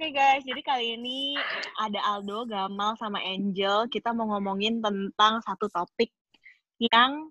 Oke 0.00 0.16
guys, 0.16 0.40
jadi 0.48 0.64
kali 0.64 0.96
ini 0.96 1.36
ada 1.76 2.00
Aldo, 2.16 2.48
Gamal, 2.48 2.96
sama 2.96 3.20
Angel. 3.20 3.84
Kita 3.92 4.16
mau 4.16 4.32
ngomongin 4.32 4.80
tentang 4.80 5.44
satu 5.44 5.68
topik 5.68 6.08
yang 6.80 7.28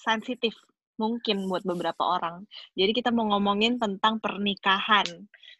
sensitif 0.00 0.56
mungkin 0.96 1.44
buat 1.44 1.60
beberapa 1.60 2.00
orang. 2.00 2.48
Jadi 2.72 2.88
kita 2.96 3.12
mau 3.12 3.28
ngomongin 3.28 3.76
tentang 3.76 4.16
pernikahan. 4.16 5.04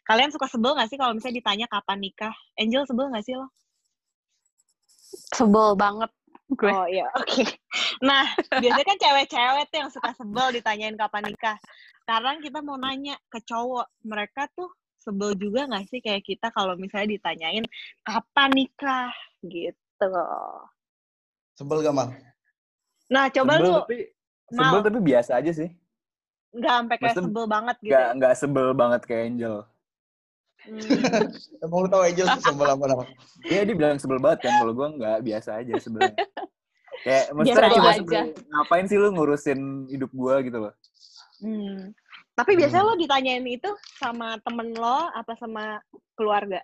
Kalian 0.01 0.33
suka 0.33 0.49
sebel 0.49 0.73
gak 0.73 0.89
sih 0.89 0.97
kalau 0.97 1.13
misalnya 1.13 1.45
ditanya 1.45 1.69
kapan 1.69 2.01
nikah? 2.01 2.33
Angel 2.57 2.89
sebel 2.89 3.13
gak 3.13 3.21
sih 3.21 3.37
lo? 3.37 3.53
Sebel 5.29 5.77
banget 5.77 6.09
gue. 6.57 6.73
Oh 6.73 6.89
iya, 6.89 7.05
oke. 7.21 7.45
Nah, 8.01 8.25
biasanya 8.49 8.81
kan 8.81 8.97
cewek-cewek 8.97 9.63
tuh 9.69 9.77
yang 9.77 9.91
suka 9.93 10.09
sebel 10.17 10.57
ditanyain 10.57 10.97
kapan 10.97 11.29
nikah. 11.29 11.61
Sekarang 12.01 12.41
kita 12.41 12.65
mau 12.65 12.81
nanya 12.81 13.13
ke 13.29 13.45
cowok, 13.45 13.85
mereka 14.01 14.49
tuh 14.57 14.73
sebel 15.05 15.31
juga 15.37 15.69
gak 15.69 15.85
sih 15.93 16.01
kayak 16.01 16.25
kita 16.25 16.49
kalau 16.49 16.73
misalnya 16.73 17.13
ditanyain 17.13 17.65
kapan 18.01 18.49
nikah 18.51 19.13
gitu. 19.45 20.11
Sebel 21.55 21.85
gak, 21.85 21.93
Mal? 21.93 22.09
Nah, 23.05 23.29
coba 23.29 23.61
sebel 23.61 23.65
lu 23.69 23.73
tapi 23.85 23.97
sebel 24.49 24.79
Mal. 24.81 24.85
tapi 24.89 24.99
biasa 24.99 25.31
aja 25.37 25.51
sih. 25.53 25.69
nggak 26.55 26.71
sampai 26.71 26.95
kayak 26.95 27.11
Maksudnya 27.11 27.27
sebel 27.27 27.45
banget 27.51 27.75
gitu. 27.83 27.91
Nggak 27.91 28.07
nggak 28.15 28.33
sebel 28.39 28.67
banget 28.71 29.01
kayak 29.03 29.23
Angel. 29.27 29.55
Hmm. 30.65 30.81
Emang 31.67 31.79
lu 31.83 31.87
tau 31.91 32.01
Angel 32.07 32.25
tuh 32.31 32.43
sebel 32.47 32.67
apa 32.71 32.83
nama? 32.87 33.03
Iya 33.43 33.61
dia 33.67 33.75
bilang 33.75 33.99
sebel 33.99 34.19
banget 34.23 34.39
kan 34.47 34.53
kalau 34.63 34.71
gua 34.71 34.87
nggak 34.95 35.17
biasa 35.21 35.49
aja 35.59 35.73
sebenarnya. 35.77 36.15
Kayak 37.03 37.25
Biasa 37.27 37.35
maksudnya 37.35 37.67
aja. 37.67 37.99
sebel, 37.99 38.23
ngapain 38.49 38.85
sih 38.87 38.97
lu 38.97 39.07
ngurusin 39.13 39.59
hidup 39.91 40.09
gua 40.15 40.39
gitu 40.41 40.57
loh. 40.57 40.73
Hmm. 41.43 41.91
Tapi 42.35 42.51
biasanya 42.53 42.83
Hmm. 42.83 42.91
lo 42.91 42.99
ditanyain 42.99 43.45
itu 43.45 43.69
sama 43.95 44.35
temen 44.39 44.75
lo 44.75 45.07
apa 45.09 45.33
sama 45.35 45.79
keluarga? 46.13 46.59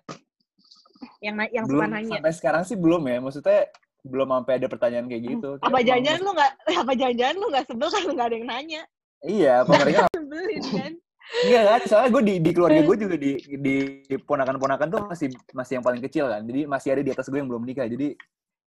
Yang 1.19 1.35
na- 1.35 1.51
yang 1.51 1.65
suka 1.65 1.75
Belum 1.77 1.89
nanya. 1.89 2.11
sampai 2.19 2.33
sekarang 2.33 2.63
sih 2.63 2.75
belum 2.75 3.01
ya. 3.07 3.17
Maksudnya 3.17 3.59
belum 4.03 4.27
sampai 4.29 4.53
ada 4.53 4.67
pertanyaan 4.67 5.07
kayak 5.07 5.23
gitu. 5.25 5.49
Kayak 5.53 5.63
Apa 5.63 5.69
emang- 5.71 5.85
jangan-jangan 5.87 6.19
lu 6.19 6.31
nggak 6.33 6.51
apa 6.81 6.91
jangan-jangan 6.93 7.35
lu 7.35 7.45
nggak 7.47 7.65
sebel 7.65 7.87
kalau 7.89 8.11
nggak 8.11 8.27
ada 8.27 8.35
yang 8.35 8.47
nanya? 8.47 8.81
Iya, 9.21 9.53
mereka 9.87 10.01
Sebelin 10.11 10.61
kan? 10.65 10.93
Enggak 11.31 11.63
kan, 11.63 11.81
soalnya 11.87 12.09
gue 12.11 12.23
di, 12.25 12.35
di 12.39 12.51
keluarga 12.51 12.81
gue 12.81 12.97
juga 12.97 13.15
di, 13.15 13.31
di 13.39 13.75
ponakan-ponakan 14.19 14.87
tuh 14.89 15.01
masih 15.07 15.27
masih 15.51 15.73
yang 15.79 15.85
paling 15.85 16.03
kecil 16.03 16.27
kan. 16.27 16.43
Jadi 16.43 16.61
masih 16.65 16.89
ada 16.91 17.01
di 17.01 17.11
atas 17.13 17.25
gue 17.25 17.39
yang 17.39 17.47
belum 17.47 17.63
nikah. 17.63 17.87
Jadi 17.87 18.19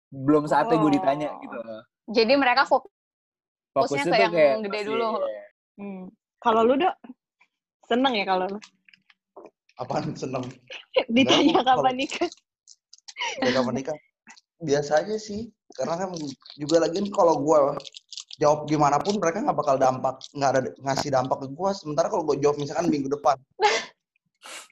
belum 0.09 0.47
saatnya 0.47 0.79
gue 0.79 0.91
ditanya 0.95 1.29
Oh. 1.29 1.41
gitu 1.43 1.57
loh. 1.59 1.83
Jadi 2.07 2.33
mereka 2.33 2.65
fokus 2.65 2.89
Fokusnya 3.75 4.05
ke 4.07 4.17
yang 4.17 4.33
kayak 4.33 4.55
gede 4.63 4.71
masih- 4.73 4.87
dulu. 4.87 5.09
iya. 5.21 5.45
Hmm. 5.77 6.05
Kalau 6.45 6.61
lu 6.61 6.77
dok 6.77 6.93
seneng 7.89 8.13
ya 8.21 8.29
kalau 8.29 8.45
lu 8.53 8.61
Apaan 9.81 10.13
seneng? 10.13 10.45
ditanya 11.09 11.65
Enggak, 11.65 11.67
kapan 11.67 11.95
nikah? 11.97 12.29
Ya 13.41 13.51
kapan 13.51 13.75
nikah? 13.75 13.97
Biasa 14.61 15.03
aja 15.03 15.17
sih. 15.19 15.51
Karena 15.75 15.99
kan 15.99 16.15
juga 16.55 16.85
lagi 16.85 17.01
kalau 17.11 17.41
gua 17.43 17.75
jawab 18.39 18.69
gimana 18.71 19.01
pun 19.01 19.19
mereka 19.19 19.43
nggak 19.43 19.59
bakal 19.59 19.77
dampak 19.79 20.21
nggak 20.35 20.51
ada 20.55 20.61
ngasih 20.83 21.11
dampak 21.15 21.39
ke 21.43 21.49
gua 21.55 21.71
sementara 21.71 22.11
kalau 22.11 22.27
gua 22.27 22.35
jawab 22.35 22.59
misalkan 22.59 22.91
minggu 22.91 23.07
depan 23.07 23.39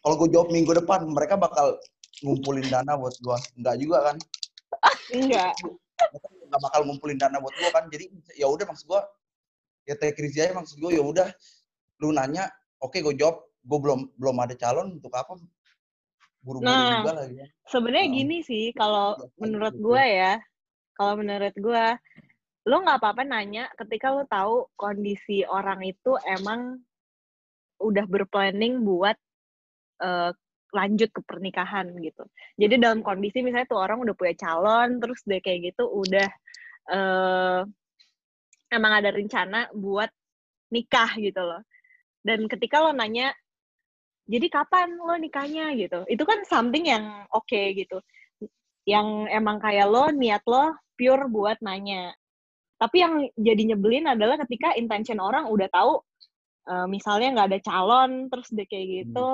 kalau 0.03 0.15
gua 0.19 0.28
jawab 0.31 0.49
minggu 0.50 0.75
depan 0.75 1.06
mereka 1.06 1.39
bakal 1.39 1.78
ngumpulin 2.27 2.66
dana 2.66 2.99
buat 2.99 3.15
gua 3.22 3.39
nggak 3.59 3.77
juga 3.78 3.99
kan 4.10 4.16
Enggak. 5.15 5.54
Nggak 6.50 6.59
bakal 6.59 6.81
ngumpulin 6.91 7.19
dana 7.22 7.39
buat 7.39 7.54
gua 7.54 7.71
kan 7.71 7.87
jadi 7.87 8.10
ya 8.34 8.50
udah 8.50 8.66
maksud 8.66 8.87
gua 8.91 9.06
ya 9.87 9.94
take 9.94 10.19
risk 10.19 10.43
aja 10.43 10.54
maksud 10.59 10.83
gua 10.83 10.91
ya 10.91 11.03
udah 11.03 11.31
lu 12.03 12.11
nanya 12.11 12.51
oke 12.83 12.99
gua 12.99 13.15
jawab 13.15 13.37
gua 13.63 13.79
belum 13.79 14.01
belum 14.19 14.37
ada 14.43 14.55
calon 14.59 14.99
untuk 14.99 15.15
apa 15.15 15.39
buru-buru 16.43 16.67
Nah, 16.67 17.07
juga 17.07 17.13
lagi 17.23 17.35
kan 17.39 17.49
Sebenarnya 17.71 18.07
Oh. 18.11 18.15
gini 18.19 18.37
sih 18.43 18.65
kalau 18.75 19.15
aja 19.15 19.31
menurut 19.39 19.75
gue 19.79 20.03
ya, 20.03 20.35
kalau 20.99 21.15
menurut 21.23 21.55
gue, 21.55 21.85
lo 22.67 22.77
nggak 22.83 22.99
apa-apa 22.99 23.23
nanya 23.23 23.71
ketika 23.79 24.11
lo 24.11 24.27
tahu 24.27 24.67
kondisi 24.75 25.47
orang 25.47 25.87
itu 25.87 26.19
emang 26.27 26.83
udah 27.79 28.05
berplanning 28.11 28.83
buat 28.83 29.15
eh, 30.03 30.31
lanjut 30.75 31.11
ke 31.15 31.21
pernikahan 31.23 31.95
gitu. 32.03 32.27
Jadi 32.59 32.75
dalam 32.83 33.07
kondisi 33.07 33.39
misalnya 33.47 33.71
tuh 33.71 33.79
orang 33.79 34.03
udah 34.03 34.15
punya 34.19 34.34
calon, 34.34 34.99
terus 34.99 35.23
dia 35.23 35.39
kayak 35.39 35.73
gitu 35.73 35.87
udah 35.87 36.29
eh, 36.91 37.61
emang 38.75 38.93
ada 38.99 39.11
rencana 39.15 39.71
buat 39.71 40.11
nikah 40.75 41.15
gitu 41.23 41.39
loh. 41.39 41.63
Dan 42.22 42.47
ketika 42.47 42.83
lo 42.83 42.94
nanya 42.94 43.34
jadi 44.27 44.47
kapan 44.49 44.94
lo 44.97 45.19
nikahnya? 45.19 45.75
gitu. 45.75 46.06
Itu 46.06 46.22
kan 46.22 46.47
something 46.47 46.87
yang 46.87 47.27
oke 47.34 47.62
gitu. 47.75 47.99
Yang 48.87 49.31
emang 49.34 49.59
kayak 49.59 49.91
lo 49.91 50.10
niat 50.15 50.43
lo 50.47 50.75
pure 50.94 51.27
buat 51.27 51.59
nanya. 51.60 52.15
Tapi 52.78 52.97
yang 52.99 53.15
jadi 53.38 53.75
nyebelin 53.75 54.10
adalah 54.10 54.38
ketika 54.47 54.75
intention 54.75 55.22
orang 55.22 55.47
udah 55.47 55.71
tahu 55.71 56.03
eh, 56.71 56.87
misalnya 56.91 57.28
nggak 57.38 57.49
ada 57.55 57.60
calon 57.62 58.10
terus 58.31 58.50
dia 58.50 58.66
kayak 58.66 58.87
gitu 59.06 59.31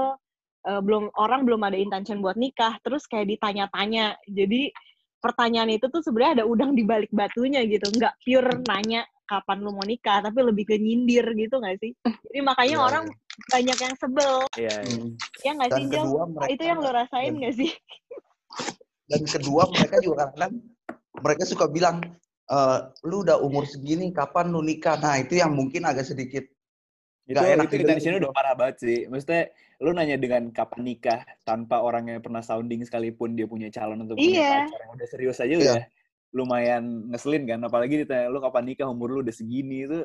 eh, 0.69 0.81
belum 0.85 1.13
orang 1.17 1.49
belum 1.49 1.61
ada 1.65 1.77
intention 1.77 2.21
buat 2.21 2.37
nikah 2.37 2.77
terus 2.85 3.05
kayak 3.09 3.29
ditanya-tanya. 3.37 4.17
Jadi 4.29 4.73
pertanyaan 5.19 5.71
itu 5.75 5.87
tuh 5.91 6.01
sebenarnya 6.01 6.43
ada 6.43 6.47
udang 6.47 6.73
di 6.79 6.87
balik 6.87 7.11
batunya 7.11 7.67
gitu 7.67 7.91
nggak 7.91 8.15
pure 8.23 8.63
nanya 8.71 9.03
kapan 9.29 9.61
lo 9.61 9.71
mau 9.71 9.85
nikah 9.85 10.19
tapi 10.19 10.41
lebih 10.41 10.65
ke 10.65 10.77
nyindir 10.77 11.29
gitu 11.37 11.61
nggak 11.61 11.77
sih 11.79 11.93
jadi 12.27 12.41
makanya 12.41 12.75
Iya, 12.75 12.87
orang 12.89 13.05
banyak 13.47 13.79
yang 13.79 13.95
sebel 13.95 14.35
Iya, 14.57 14.75
iya. 14.81 14.97
Hmm. 14.99 15.11
Ya 15.39 15.51
nggak 15.55 15.71
sih, 15.71 15.85
Jel? 15.87 16.03
kedua 16.03 16.23
mereka 16.27 16.51
Itu 16.51 16.63
yang 16.65 16.79
lo 16.81 16.91
rasain 16.91 17.25
dan- 17.29 17.37
nggak 17.39 17.55
sih? 17.55 17.71
dan 19.09 19.23
kedua 19.25 19.63
mereka 19.69 19.97
juga 20.01 20.23
kadang 20.33 20.53
mereka 21.19 21.43
suka 21.45 21.65
bilang 21.67 21.97
"Eh, 22.49 22.79
lu 23.05 23.23
udah 23.23 23.37
umur 23.39 23.65
segini 23.65 24.09
kapan 24.11 24.49
lu 24.49 24.61
nikah 24.61 24.97
nah 24.97 25.17
itu 25.17 25.37
yang 25.37 25.53
mungkin 25.53 25.85
agak 25.85 26.05
sedikit 26.05 26.45
Itu, 27.29 27.37
Nggak 27.37 27.55
enak 27.61 27.67
itu 27.69 27.85
gitu. 28.01 28.17
udah 28.25 28.33
parah 28.33 28.57
banget 28.57 28.77
sih. 28.81 28.99
Maksudnya 29.05 29.53
lu 29.85 29.93
nanya 29.93 30.17
dengan 30.17 30.49
kapan 30.49 30.81
nikah 30.81 31.21
tanpa 31.45 31.85
orangnya 31.85 32.17
pernah 32.19 32.41
sounding 32.41 32.81
sekalipun 32.83 33.37
dia 33.37 33.45
punya 33.45 33.69
calon 33.69 34.01
atau 34.01 34.17
punya 34.17 34.33
Iya. 34.33 34.53
pacar 34.65 34.81
yang 34.81 34.93
udah 34.97 35.07
serius 35.13 35.37
aja 35.37 35.53
Iya. 35.53 35.61
udah 35.61 35.77
lumayan 36.35 37.09
ngeselin 37.13 37.45
kan. 37.49 37.61
Apalagi 37.65 38.05
ditanya 38.05 38.29
lu 38.29 38.39
kapan 38.43 38.65
nikah 38.73 38.89
umur 38.89 39.09
lu 39.13 39.21
udah 39.25 39.35
segini 39.35 39.85
itu 39.89 40.05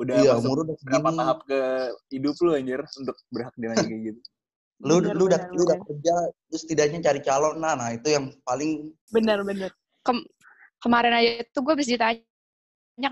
udah 0.00 0.14
iya 0.22 0.32
masuk 0.36 0.48
umur 0.48 0.56
lu 0.56 0.62
udah 0.64 0.76
berapa 0.80 1.08
segini 1.08 1.18
tahap 1.20 1.38
ke 1.44 1.60
hidup 2.14 2.36
lu 2.40 2.50
anjir 2.56 2.80
untuk 2.80 3.16
berhak 3.30 3.54
dinanya 3.58 3.84
kayak 3.84 4.02
gitu. 4.12 4.20
lu 4.88 4.94
Bener, 4.96 5.12
lu 5.12 5.22
udah 5.28 5.40
lu 5.52 5.62
udah 5.68 5.78
kerja 5.84 6.14
terus 6.48 6.60
setidaknya 6.64 6.98
cari 7.04 7.20
calon 7.20 7.60
nah 7.60 7.76
nah 7.76 7.92
itu 7.92 8.16
yang 8.16 8.32
paling 8.48 8.88
Bener, 9.12 9.44
bener. 9.44 9.68
kemarin 10.80 11.12
aja 11.12 11.44
tuh 11.52 11.60
gue 11.68 11.76
bisa 11.76 11.92
ditanya 11.92 12.24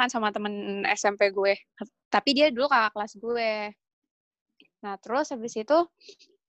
kan 0.01 0.09
sama 0.09 0.33
temen 0.33 0.85
SMP 0.89 1.29
gue. 1.29 1.53
Tapi 2.09 2.31
dia 2.33 2.49
dulu 2.49 2.73
kakak 2.73 2.97
kelas 2.97 3.13
gue. 3.21 3.53
Nah 4.81 4.95
terus 4.97 5.29
habis 5.29 5.53
itu 5.61 5.79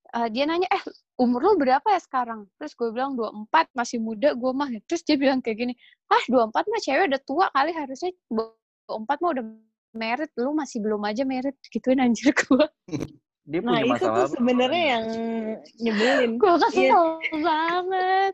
eh, 0.10 0.28
dia 0.30 0.44
nanya, 0.44 0.68
eh 0.68 0.84
umur 1.16 1.40
lu 1.42 1.54
berapa 1.58 1.84
ya 1.86 2.00
sekarang? 2.00 2.48
Terus 2.56 2.74
gue 2.74 2.90
bilang 2.90 3.14
24, 3.14 3.46
masih 3.72 3.98
muda 3.98 4.32
gue 4.32 4.52
mah. 4.52 4.70
Terus 4.86 5.02
dia 5.04 5.16
bilang 5.16 5.40
kayak 5.40 5.58
gini, 5.60 5.74
ah 6.08 6.24
24 6.26 6.66
mah 6.66 6.80
cewek 6.80 7.06
udah 7.08 7.22
tua 7.24 7.46
kali 7.50 7.72
harusnya 7.72 8.12
24 8.28 9.22
mah 9.22 9.30
udah 9.34 9.46
merit, 9.92 10.32
lu 10.36 10.54
masih 10.54 10.78
belum 10.80 11.02
aja 11.04 11.24
merit. 11.24 11.56
Gituin 11.66 12.00
anjir 12.00 12.32
gue. 12.32 12.66
Dia 13.50 13.66
Nah, 13.66 13.74
punya 13.74 13.82
itu 13.82 13.90
masalah 13.90 14.18
tuh 14.22 14.30
sebenarnya 14.38 14.84
yang 14.88 15.06
nyebelin. 15.80 16.32
Gue 16.38 16.54
kesel 16.60 16.86
Iya. 16.86 17.02
banget. 17.42 18.34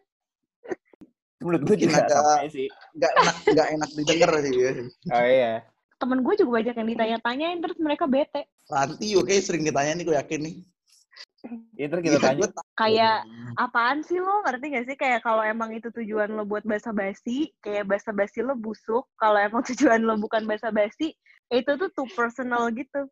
menurut 1.39 1.61
gue 1.63 1.77
juga 1.77 2.01
agak- 2.01 2.49
sih. 2.49 2.67
nggak 2.97 3.11
enak 3.13 3.35
nggak 3.45 3.67
enak 3.69 3.89
didengar 3.93 4.29
sih. 4.41 4.51
Oh 5.07 5.23
iya. 5.23 5.61
Temen 5.95 6.19
gue 6.19 6.33
juga 6.35 6.51
banyak 6.51 6.75
yang 6.75 6.89
ditanya-tanyain, 6.89 7.57
terus 7.61 7.77
mereka 7.77 8.03
bete. 8.05 8.49
nanti 8.65 9.05
juga 9.07 9.29
kayak 9.29 9.43
sering 9.45 9.63
ditanya 9.63 9.93
nih 9.93 10.03
gue 10.03 10.15
yakin 10.17 10.39
nih 10.41 10.55
Ya, 11.77 11.85
ntar 11.85 12.01
kita 12.01 12.17
tanya. 12.17 12.49
Kayak, 12.73 13.17
apaan 13.61 14.01
sih 14.01 14.17
lo? 14.17 14.41
Ngerti 14.41 14.65
gak 14.73 14.85
sih? 14.89 14.97
Kayak 14.97 15.21
kalau 15.21 15.45
emang 15.45 15.71
itu 15.77 15.93
tujuan 15.93 16.33
lo 16.33 16.43
buat 16.43 16.65
basa-basi, 16.65 17.53
kayak 17.61 17.85
basa-basi 17.85 18.41
lo 18.41 18.57
busuk. 18.57 19.05
Kalau 19.21 19.37
emang 19.37 19.61
tujuan 19.69 20.01
lo 20.01 20.17
bukan 20.17 20.43
basa-basi, 20.49 21.13
itu 21.53 21.71
tuh 21.77 21.89
too 21.93 22.09
personal 22.17 22.73
gitu. 22.73 23.05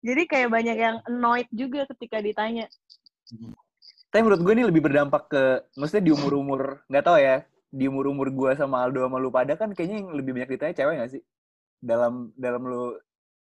Jadi 0.00 0.22
kayak 0.24 0.48
banyak 0.48 0.76
yang 0.76 0.96
annoyed 1.04 1.50
juga 1.52 1.84
ketika 1.92 2.22
ditanya. 2.22 2.70
Tapi 4.08 4.20
menurut 4.22 4.40
gue 4.40 4.52
ini 4.54 4.64
lebih 4.64 4.86
berdampak 4.86 5.28
ke, 5.28 5.42
maksudnya 5.76 6.04
di 6.08 6.12
umur-umur, 6.14 6.86
nggak 6.86 7.04
tahu 7.04 7.18
ya, 7.18 7.42
di 7.68 7.84
umur-umur 7.90 8.30
gue 8.30 8.50
sama 8.54 8.86
Aldo 8.86 9.04
sama 9.04 9.18
lu 9.18 9.28
pada 9.28 9.58
kan 9.58 9.74
kayaknya 9.74 10.00
yang 10.00 10.08
lebih 10.14 10.32
banyak 10.32 10.56
ditanya 10.56 10.74
cewek 10.78 10.94
nggak 10.96 11.10
sih? 11.18 11.22
Dalam 11.82 12.30
dalam 12.38 12.62
lu 12.64 12.96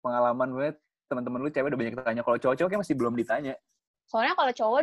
pengalaman 0.01 0.49
gue, 0.51 0.67
teman-teman 1.07 1.39
lu 1.45 1.49
cewek 1.53 1.69
udah 1.71 1.79
banyak 1.79 1.93
ditanya. 1.95 2.21
Kalau 2.25 2.37
cowok-cowok 2.41 2.69
kayak 2.73 2.81
masih 2.83 2.95
belum 2.97 3.13
ditanya. 3.15 3.53
Soalnya 4.07 4.33
kalau 4.39 4.51
cowok 4.55 4.81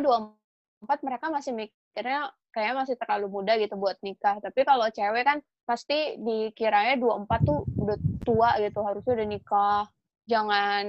24 0.85 1.05
mereka 1.05 1.25
masih 1.33 1.51
mikirnya 1.57 2.29
kayak 2.53 2.73
masih 2.77 2.95
terlalu 2.95 3.27
muda 3.27 3.57
gitu 3.57 3.75
buat 3.75 3.97
nikah. 4.05 4.39
Tapi 4.39 4.61
kalau 4.63 4.87
cewek 4.87 5.25
kan 5.25 5.37
pasti 5.65 6.15
dikiranya 6.21 6.95
24 7.01 7.27
tuh 7.43 7.65
udah 7.75 7.97
tua 8.23 8.49
gitu, 8.61 8.79
harusnya 8.85 9.13
udah 9.17 9.27
nikah. 9.27 9.83
Jangan 10.25 10.85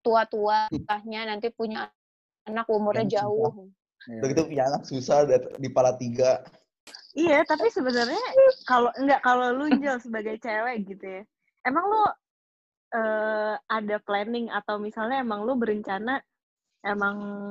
tua-tua 0.00 0.72
nikahnya 0.72 1.28
nanti 1.28 1.52
punya 1.52 1.92
anak 2.48 2.66
umurnya 2.72 3.04
Yang 3.04 3.14
jauh. 3.20 3.52
Iya. 4.08 4.20
Udah 4.24 4.28
gitu 4.32 4.42
punya 4.48 4.64
anak 4.72 4.82
susah 4.88 5.16
di 5.60 5.68
pala 5.68 5.92
tiga. 6.00 6.40
Iya, 7.12 7.44
tapi 7.44 7.68
sebenarnya 7.68 8.20
kalau 8.64 8.88
enggak 8.96 9.20
kalau 9.20 9.52
lu 9.52 9.68
Jel 9.76 10.00
sebagai 10.00 10.40
cewek 10.40 10.88
gitu 10.88 11.04
ya. 11.04 11.22
Emang 11.66 11.84
lu 11.84 12.04
eh, 12.96 13.54
ada 13.58 13.96
planning 14.00 14.48
atau 14.48 14.80
misalnya 14.80 15.20
emang 15.20 15.44
lu 15.44 15.58
berencana 15.58 16.24
emang 16.84 17.48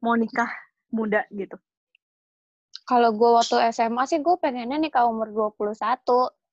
mau 0.00 0.14
nikah 0.16 0.50
muda 0.90 1.24
gitu. 1.30 1.56
Kalau 2.88 3.14
gue 3.14 3.30
waktu 3.38 3.70
SMA 3.70 4.02
sih 4.10 4.18
gue 4.18 4.34
pengennya 4.42 4.74
nikah 4.80 5.06
umur 5.06 5.30
21. 5.62 6.02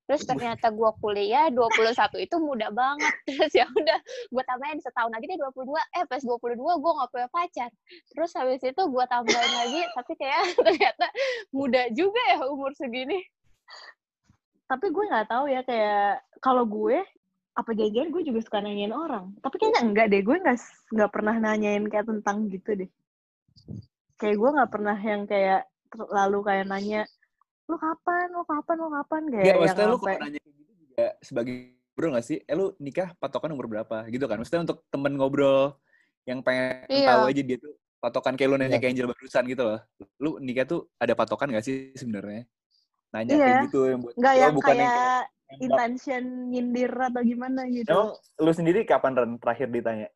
Terus 0.07 0.23
ternyata 0.23 0.71
gue 0.71 0.87
kuliah 1.03 1.51
21 1.51 1.91
itu 2.23 2.35
muda 2.39 2.71
banget. 2.71 3.11
Terus 3.27 3.51
ya 3.51 3.67
udah 3.67 3.99
gue 4.31 4.43
tambahin 4.47 4.79
setahun 4.79 5.11
lagi 5.11 5.25
deh 5.27 5.35
22. 5.35 5.67
Eh 5.97 6.03
pas 6.07 6.21
22 6.23 6.55
gue 6.55 6.91
gak 7.01 7.09
punya 7.11 7.27
pacar. 7.33 7.69
Terus 8.13 8.31
habis 8.37 8.61
itu 8.63 8.81
gue 8.87 9.05
tambahin 9.09 9.53
lagi 9.65 9.81
tapi 9.97 10.13
kayak 10.15 10.55
ternyata 10.55 11.07
muda 11.51 11.89
juga 11.91 12.21
ya 12.31 12.37
umur 12.47 12.71
segini. 12.77 13.19
Tapi 14.67 14.85
gue 14.91 15.03
nggak 15.07 15.31
tahu 15.31 15.47
ya 15.47 15.63
kayak 15.63 16.23
kalau 16.43 16.67
gue 16.67 16.99
apa 17.57 17.73
jangan 17.73 18.13
gue 18.13 18.21
juga 18.21 18.39
suka 18.45 18.61
nanyain 18.61 18.93
orang. 18.93 19.33
Tapi 19.41 19.55
kayaknya 19.57 19.81
enggak 19.81 20.05
deh, 20.13 20.21
gue 20.21 20.37
nggak 20.37 20.57
nggak 20.93 21.09
pernah 21.09 21.35
nanyain 21.41 21.83
kayak 21.89 22.05
tentang 22.05 22.37
gitu 22.53 22.85
deh. 22.85 22.89
Kayak 24.21 24.35
gue 24.37 24.49
nggak 24.61 24.71
pernah 24.71 24.97
yang 24.97 25.21
kayak 25.25 25.61
lalu 26.13 26.39
kayak 26.45 26.65
nanya 26.69 27.01
lu 27.67 27.75
kapan, 27.75 28.29
lu 28.31 28.43
kapan, 28.45 28.75
lu 28.79 28.89
kapan 28.93 29.21
kayak 29.27 29.43
Iya, 29.43 29.53
yang 29.53 29.59
maksudnya 29.65 29.87
lu 29.89 29.97
kalau 29.97 30.17
nanya 30.21 30.39
kayak 30.39 30.55
gitu 30.55 30.73
juga 30.85 31.05
sebagai 31.19 31.53
bro 31.97 32.07
gak 32.13 32.25
sih? 32.29 32.37
Eh 32.45 32.53
lu 32.55 32.65
nikah 32.77 33.09
patokan 33.17 33.49
umur 33.57 33.65
berapa? 33.65 34.05
Gitu 34.07 34.23
kan? 34.29 34.37
Maksudnya 34.37 34.63
untuk 34.69 34.85
temen 34.93 35.17
ngobrol 35.17 35.73
yang 36.29 36.45
pengen 36.45 36.85
Iya. 36.93 37.09
tahu 37.09 37.21
aja 37.25 37.41
dia 37.41 37.57
tuh 37.57 37.73
patokan 37.97 38.37
kayak 38.37 38.49
lu 38.53 38.57
nanya 38.61 38.77
Iya. 38.77 38.81
kayak 38.85 38.93
Angel 38.93 39.07
barusan 39.09 39.43
gitu 39.49 39.63
loh. 39.65 39.79
Lu 40.21 40.31
nikah 40.37 40.65
tuh 40.69 40.85
ada 41.01 41.13
patokan 41.17 41.49
gak 41.49 41.65
sih 41.65 41.91
sebenarnya? 41.97 42.45
Nanya 43.09 43.33
Iya. 43.33 43.43
kayak 43.49 43.57
gitu 43.65 43.79
yang 43.89 43.99
buat 44.05 44.13
nggak 44.13 44.33
lo 44.37 44.39
yang 44.45 44.53
bukan 44.53 44.75
yang 44.77 44.93
kayak. 44.93 45.25
Intention 45.55 46.51
nyindir 46.51 46.91
atau 46.91 47.23
gimana 47.23 47.63
gitu. 47.71 47.87
Emang 47.87 48.11
lu 48.43 48.51
sendiri 48.51 48.83
kapan 48.83 49.15
Ren 49.15 49.31
terakhir 49.39 49.71
ditanya? 49.71 50.09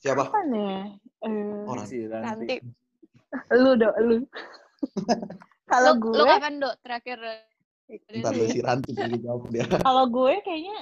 Siapa? 0.00 0.28
Kapan 0.28 0.46
ya? 0.52 0.80
Eh, 1.24 1.68
Orang. 1.68 1.86
Sih, 1.88 2.08
Nanti. 2.08 2.56
lu 3.52 3.72
dong, 3.76 3.94
lu. 4.04 4.16
kalau 5.72 5.92
gue, 5.96 6.12
lu 6.12 6.24
kapan 6.24 6.54
dok 6.60 6.74
terakhir? 6.84 7.18
Ntar 8.20 8.32
lu 8.32 8.44
si 8.48 8.60
Ranti 8.64 8.96
dulu 8.96 9.16
jawab 9.20 9.42
dia. 9.52 9.64
kalau 9.84 10.04
gue 10.08 10.34
kayaknya 10.40 10.78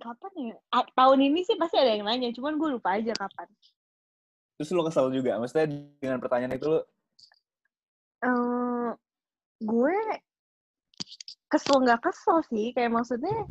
kapan 0.00 0.32
ya? 0.52 0.56
Ah, 0.72 0.84
tahun 0.96 1.20
ini 1.20 1.40
sih 1.44 1.56
pasti 1.60 1.76
ada 1.76 1.92
yang 1.92 2.08
nanya, 2.08 2.32
cuman 2.32 2.56
gue 2.56 2.68
lupa 2.80 2.96
aja 2.96 3.12
kapan. 3.12 3.48
Terus 4.56 4.72
lu 4.72 4.84
kesel 4.84 5.12
juga? 5.12 5.36
Maksudnya 5.36 5.68
dengan 6.00 6.18
pertanyaan 6.20 6.56
itu 6.56 6.68
lu 6.68 6.80
eh 8.22 8.88
gue 9.62 9.96
kesel 11.52 11.84
nggak 11.84 12.00
kesel 12.00 12.40
sih. 12.48 12.72
Kayak 12.72 12.96
maksudnya 12.96 13.44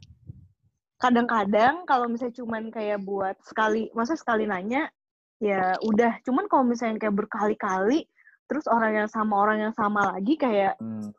kadang-kadang 0.97 1.85
kalau 1.85 2.09
misalnya 2.09 2.41
cuman 2.41 2.73
kayak 2.73 3.01
buat 3.05 3.37
sekali 3.45 3.93
maksudnya 3.93 4.21
sekali 4.21 4.43
nanya 4.49 4.89
ya 5.37 5.77
udah. 5.85 6.17
Cuman 6.25 6.49
kalau 6.49 6.65
misalnya 6.65 6.97
kayak 6.97 7.13
berkali-kali 7.13 8.09
terus 8.49 8.65
orang 8.65 9.05
yang 9.05 9.09
sama 9.09 9.37
orang 9.37 9.69
yang 9.69 9.73
sama 9.77 10.17
lagi 10.17 10.33
kayak 10.35 10.81
hmm, 10.81 11.13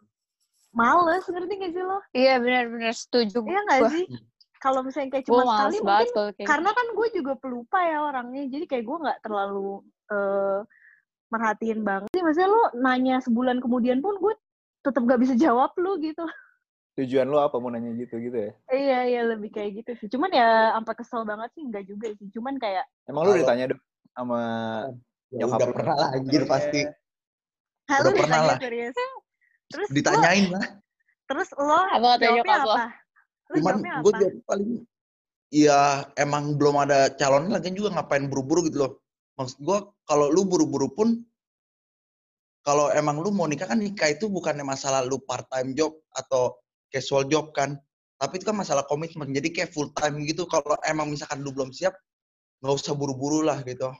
males. 0.74 1.22
Ngerti 1.30 1.54
gak 1.62 1.72
sih 1.72 1.84
lo? 1.86 1.98
Iya 2.10 2.42
benar-benar 2.42 2.94
setuju 2.98 3.46
iya 3.46 3.60
nggak 3.62 3.80
Gua- 3.86 3.94
sih? 3.94 4.06
Kalau 4.62 4.86
misalnya 4.86 5.10
kayak 5.18 5.26
cuma 5.26 5.42
sekali 5.42 5.78
banget 5.82 6.10
mungkin 6.14 6.34
kayak 6.38 6.48
karena 6.54 6.70
kan 6.70 6.86
gue 6.94 7.08
juga 7.18 7.32
pelupa 7.34 7.78
ya 7.82 7.98
orangnya. 7.98 8.42
Jadi 8.46 8.64
kayak 8.66 8.84
gue 8.86 8.96
nggak 9.06 9.18
terlalu 9.22 9.82
eh 10.10 10.60
merhatiin 11.34 11.80
banget 11.82 12.10
sih. 12.14 12.22
Maksudnya 12.22 12.50
lo 12.50 12.62
nanya 12.78 13.18
sebulan 13.24 13.58
kemudian 13.58 13.98
pun 13.98 14.14
gue 14.22 14.34
tetap 14.82 15.02
gak 15.06 15.22
bisa 15.22 15.34
jawab 15.38 15.70
lu 15.78 15.94
gitu 16.02 16.26
tujuan 16.92 17.24
lu 17.24 17.40
apa 17.40 17.56
mau 17.56 17.72
nanya 17.72 17.96
gitu 17.96 18.20
gitu 18.20 18.36
ya? 18.36 18.52
Iya, 18.68 18.98
iya 19.08 19.20
lebih 19.24 19.48
kayak 19.48 19.80
gitu 19.80 19.90
sih. 19.96 20.08
Cuman 20.12 20.28
ya 20.28 20.76
sampai 20.76 20.94
kesel 20.96 21.22
banget 21.24 21.48
sih 21.56 21.62
enggak 21.64 21.84
juga 21.88 22.12
sih. 22.12 22.28
Cuman 22.28 22.60
kayak 22.60 22.84
Emang 23.08 23.24
lu 23.24 23.40
ditanya 23.40 23.72
dong 23.72 23.82
sama 24.12 24.40
Ya 25.32 25.48
Nyokap 25.48 25.56
udah 25.56 25.68
lu. 25.68 25.72
pernah 25.72 25.94
lah 25.96 26.08
anjir 26.12 26.42
pasti. 26.44 26.80
"Hah, 27.88 27.98
Udah 27.98 28.04
lu 28.04 28.10
pernah 28.20 28.28
ditanya 28.28 28.50
lah. 28.52 28.58
serius. 28.60 28.96
Terus 29.72 29.88
lo, 29.88 29.94
Ditanyain 29.96 30.46
lah. 30.52 30.64
terus 31.24 31.48
lo 31.56 31.78
Apa 31.88 32.08
jawabnya 32.20 32.56
lo? 32.60 32.74
apa? 32.76 32.84
Lu 33.48 33.54
Cuman 33.56 33.74
gue 33.80 34.12
jawab 34.12 34.36
paling 34.44 34.70
Iya, 35.52 35.80
emang 36.16 36.56
belum 36.56 36.80
ada 36.80 37.12
calon 37.12 37.52
lagi 37.52 37.68
juga 37.72 37.92
ngapain 37.92 38.24
buru-buru 38.24 38.64
gitu 38.68 38.80
loh. 38.80 38.92
Maksud 39.36 39.60
gue 39.60 39.78
kalau 40.04 40.28
lu 40.28 40.44
buru-buru 40.44 40.88
pun 40.88 41.08
kalau 42.64 42.88
emang 42.88 43.20
lu 43.20 43.28
mau 43.28 43.44
nikah 43.44 43.68
kan 43.68 43.76
nikah 43.76 44.08
itu 44.08 44.28
bukannya 44.28 44.64
masalah 44.64 45.04
lu 45.04 45.20
part 45.20 45.44
time 45.48 45.72
job 45.72 45.92
atau 46.08 46.56
casual 46.92 47.26
job 47.26 47.50
kan. 47.56 47.80
Tapi 48.20 48.38
itu 48.38 48.46
kan 48.46 48.54
masalah 48.54 48.86
komitmen. 48.86 49.32
Jadi 49.34 49.50
kayak 49.50 49.74
full 49.74 49.90
time 49.96 50.22
gitu. 50.28 50.46
Kalau 50.46 50.78
emang 50.86 51.10
misalkan 51.10 51.42
lu 51.42 51.50
belum 51.50 51.74
siap, 51.74 51.96
nggak 52.62 52.74
usah 52.76 52.94
buru-buru 52.94 53.42
lah 53.42 53.58
gitu. 53.66 53.90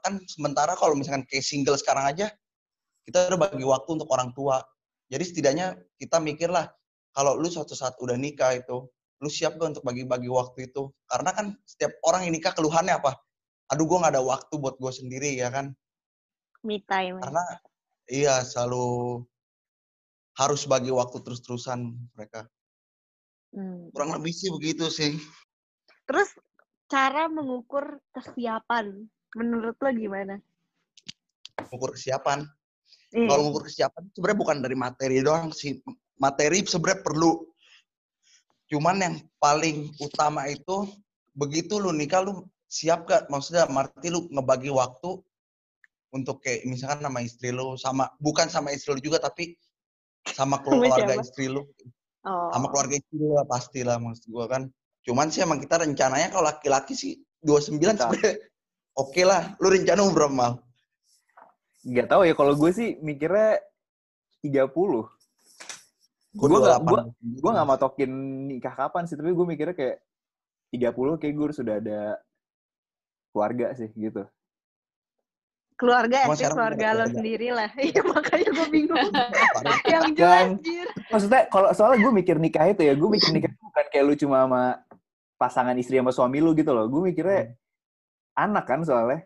Kan 0.00 0.16
sementara 0.24 0.72
kalau 0.78 0.96
misalkan 0.96 1.28
kayak 1.28 1.44
single 1.44 1.76
sekarang 1.76 2.08
aja, 2.08 2.32
kita 3.04 3.28
udah 3.28 3.50
bagi 3.50 3.66
waktu 3.66 3.90
untuk 4.00 4.08
orang 4.14 4.32
tua. 4.32 4.64
Jadi 5.10 5.24
setidaknya 5.26 5.76
kita 5.98 6.22
mikir 6.22 6.48
lah, 6.48 6.70
kalau 7.12 7.36
lu 7.36 7.50
suatu 7.50 7.76
saat 7.76 7.98
udah 8.00 8.16
nikah 8.16 8.56
itu, 8.56 8.86
lu 9.20 9.28
siap 9.28 9.60
gak 9.60 9.76
untuk 9.76 9.84
bagi-bagi 9.84 10.30
waktu 10.32 10.72
itu? 10.72 10.88
Karena 11.04 11.34
kan 11.34 11.52
setiap 11.68 11.92
orang 12.08 12.24
yang 12.24 12.32
nikah 12.38 12.54
keluhannya 12.56 12.96
apa? 12.96 13.18
Aduh, 13.70 13.86
gue 13.86 13.98
nggak 14.00 14.14
ada 14.16 14.22
waktu 14.24 14.54
buat 14.56 14.80
gue 14.80 14.92
sendiri 14.94 15.36
ya 15.36 15.52
kan? 15.52 15.74
Me 16.64 16.80
time. 16.86 17.20
Karena 17.20 17.44
iya 18.08 18.42
selalu 18.42 19.20
harus 20.38 20.62
bagi 20.66 20.92
waktu 20.94 21.18
terus-terusan 21.22 21.94
mereka. 22.14 22.46
Hmm. 23.50 23.90
Kurang 23.90 24.14
lebih 24.14 24.30
sih 24.30 24.50
begitu 24.50 24.86
sih. 24.90 25.18
Terus 26.06 26.30
cara 26.86 27.26
mengukur 27.26 27.98
kesiapan 28.14 29.06
menurut 29.34 29.78
lo 29.78 29.90
gimana? 29.90 30.36
Ukur 31.70 31.94
kesiapan. 31.94 32.46
Iya. 33.10 33.26
Kalau 33.26 33.42
ngukur 33.50 33.66
kesiapan 33.66 34.02
sebenarnya 34.14 34.38
bukan 34.38 34.58
dari 34.62 34.76
materi 34.78 35.18
doang 35.22 35.50
sih. 35.50 35.82
Materi 36.18 36.62
sebenarnya 36.62 37.02
perlu. 37.02 37.42
Cuman 38.70 39.02
yang 39.02 39.16
paling 39.42 39.90
utama 39.98 40.46
itu 40.46 40.86
begitu 41.34 41.82
lu 41.82 41.90
nikah 41.90 42.22
lu 42.22 42.46
siap 42.70 43.06
gak? 43.10 43.26
Maksudnya 43.26 43.66
arti 43.66 44.14
lu 44.14 44.30
ngebagi 44.30 44.70
waktu 44.70 45.18
untuk 46.10 46.42
kayak 46.42 46.66
misalkan 46.66 47.06
sama 47.06 47.20
istri 47.22 47.50
lu 47.54 47.74
sama 47.78 48.10
bukan 48.18 48.50
sama 48.50 48.74
istri 48.74 48.94
lu 48.94 49.02
juga 49.02 49.22
tapi 49.22 49.54
sama 50.26 50.60
keluarga 50.64 51.16
istri 51.16 51.48
lu 51.48 51.64
Oh. 52.20 52.52
sama 52.52 52.68
keluarga 52.68 53.00
istri 53.00 53.16
lu 53.16 53.32
lah 53.32 53.48
pastilah 53.48 53.96
maksud 53.96 54.28
gua 54.28 54.44
kan. 54.44 54.68
Cuman 55.00 55.32
sih 55.32 55.40
emang 55.40 55.56
kita 55.56 55.80
rencananya 55.80 56.28
kalau 56.28 56.44
laki-laki 56.44 56.92
sih 56.92 57.16
29 57.40 57.80
Bentar. 57.80 58.12
sebenarnya 58.12 58.34
oke 59.00 59.22
lah. 59.24 59.56
Lu 59.56 59.72
rencana 59.72 60.04
umur 60.04 60.14
berapa 60.20 60.28
mal? 60.30 60.52
Gak 61.80 62.12
tahu 62.12 62.28
ya 62.28 62.36
kalau 62.36 62.52
gue 62.52 62.68
sih 62.70 63.00
mikirnya 63.00 63.64
30. 64.44 64.68
Gua 64.68 65.08
Gua 66.36 66.58
nggak- 66.60 67.08
28. 67.16 67.40
Gue 67.40 67.50
gak 67.50 67.68
matokin 67.72 68.12
nikah 68.46 68.74
kapan 68.76 69.08
sih, 69.08 69.16
tapi 69.16 69.32
gue 69.32 69.46
mikirnya 69.48 69.72
kayak 69.72 69.96
30 70.70 71.16
kayak 71.16 71.34
gue 71.34 71.46
sudah 71.50 71.74
ada 71.80 72.20
keluarga 73.32 73.72
sih 73.72 73.88
gitu. 73.90 74.28
Keluarga 75.80 76.28
Cuma 76.28 76.36
sih 76.36 76.44
keluarga 76.46 76.86
lo 76.92 77.04
sendiri 77.08 77.48
lah. 77.50 77.72
Iya 77.80 78.00
makanya 78.04 78.48
gue 78.52 78.66
bingung. 78.68 79.00
yang 79.88 80.04
Dan- 80.12 80.12
jelas 80.12 80.48
jir. 80.60 80.88
Maksudnya 81.08 81.40
kalau 81.48 81.68
soalnya 81.72 81.98
gue 81.98 82.12
mikir 82.14 82.36
nikah 82.36 82.68
itu 82.68 82.82
ya, 82.82 82.92
gue 82.92 83.08
mikir 83.08 83.32
nikah 83.32 83.48
itu 83.48 83.62
bukan 83.64 83.86
kayak 83.88 84.04
lu 84.04 84.14
cuma 84.14 84.36
sama 84.44 84.62
pasangan 85.34 85.72
istri 85.74 85.96
sama 85.96 86.12
suami 86.12 86.38
lu 86.38 86.52
gitu 86.52 86.70
loh. 86.70 86.84
Gue 86.84 87.08
mikirnya 87.08 87.56
anak 88.34 88.64
kan 88.66 88.80
soalnya. 88.82 89.24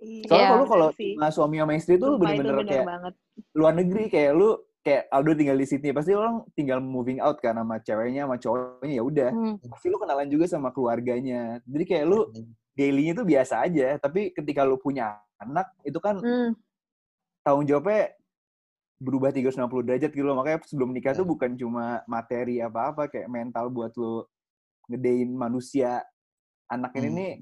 Soalnya 0.00 0.32
Iya, 0.32 0.48
kalau 0.48 0.56
lu 0.56 0.66
kalau 0.66 0.88
sih. 0.96 1.12
sama 1.12 1.28
suami 1.28 1.56
sama 1.58 1.72
istri 1.76 1.94
tuh 1.94 2.08
lu 2.08 2.16
bener-bener 2.16 2.56
bener 2.56 2.66
kayak 2.66 2.86
banget. 2.88 3.14
luar 3.52 3.72
negeri 3.74 4.04
kayak 4.08 4.32
lu 4.32 4.48
kayak 4.80 5.02
Aldo 5.10 5.30
tinggal 5.34 5.52
di 5.54 5.66
Sydney 5.66 5.92
pasti 5.92 6.12
orang 6.12 6.40
tinggal 6.50 6.80
moving 6.80 7.20
out 7.20 7.36
kan 7.36 7.52
sama 7.52 7.76
ceweknya 7.78 8.24
sama 8.24 8.40
cowoknya 8.40 8.94
ya 8.96 9.02
udah 9.02 9.28
Hmm. 9.28 9.54
pasti 9.62 9.86
lu 9.86 10.00
kenalan 10.00 10.24
juga 10.26 10.48
sama 10.48 10.72
keluarganya 10.72 11.60
jadi 11.62 11.84
kayak 11.84 12.04
lu 12.06 12.32
dailynya 12.72 13.12
tuh 13.12 13.28
biasa 13.28 13.60
aja 13.60 14.00
tapi 14.00 14.32
ketika 14.32 14.64
lu 14.64 14.80
punya 14.80 15.20
anak 15.40 15.72
itu 15.82 15.98
kan 15.98 16.20
Hmm. 16.20 16.52
tanggung 17.40 17.64
jawabnya 17.64 18.12
berubah 19.00 19.32
360 19.32 19.56
derajat 19.82 20.12
gitu 20.12 20.22
loh 20.22 20.36
makanya 20.36 20.60
sebelum 20.62 20.92
nikah 20.92 21.16
tuh 21.16 21.24
Ya. 21.24 21.30
bukan 21.32 21.50
cuma 21.56 22.04
materi 22.04 22.60
apa-apa 22.60 23.08
kayak 23.08 23.28
mental 23.28 23.72
buat 23.72 23.96
lu 23.96 24.28
ngedein 24.86 25.32
manusia 25.32 26.04
anak 26.68 26.92
ini 26.94 27.08
Hmm. 27.08 27.16
nih 27.16 27.32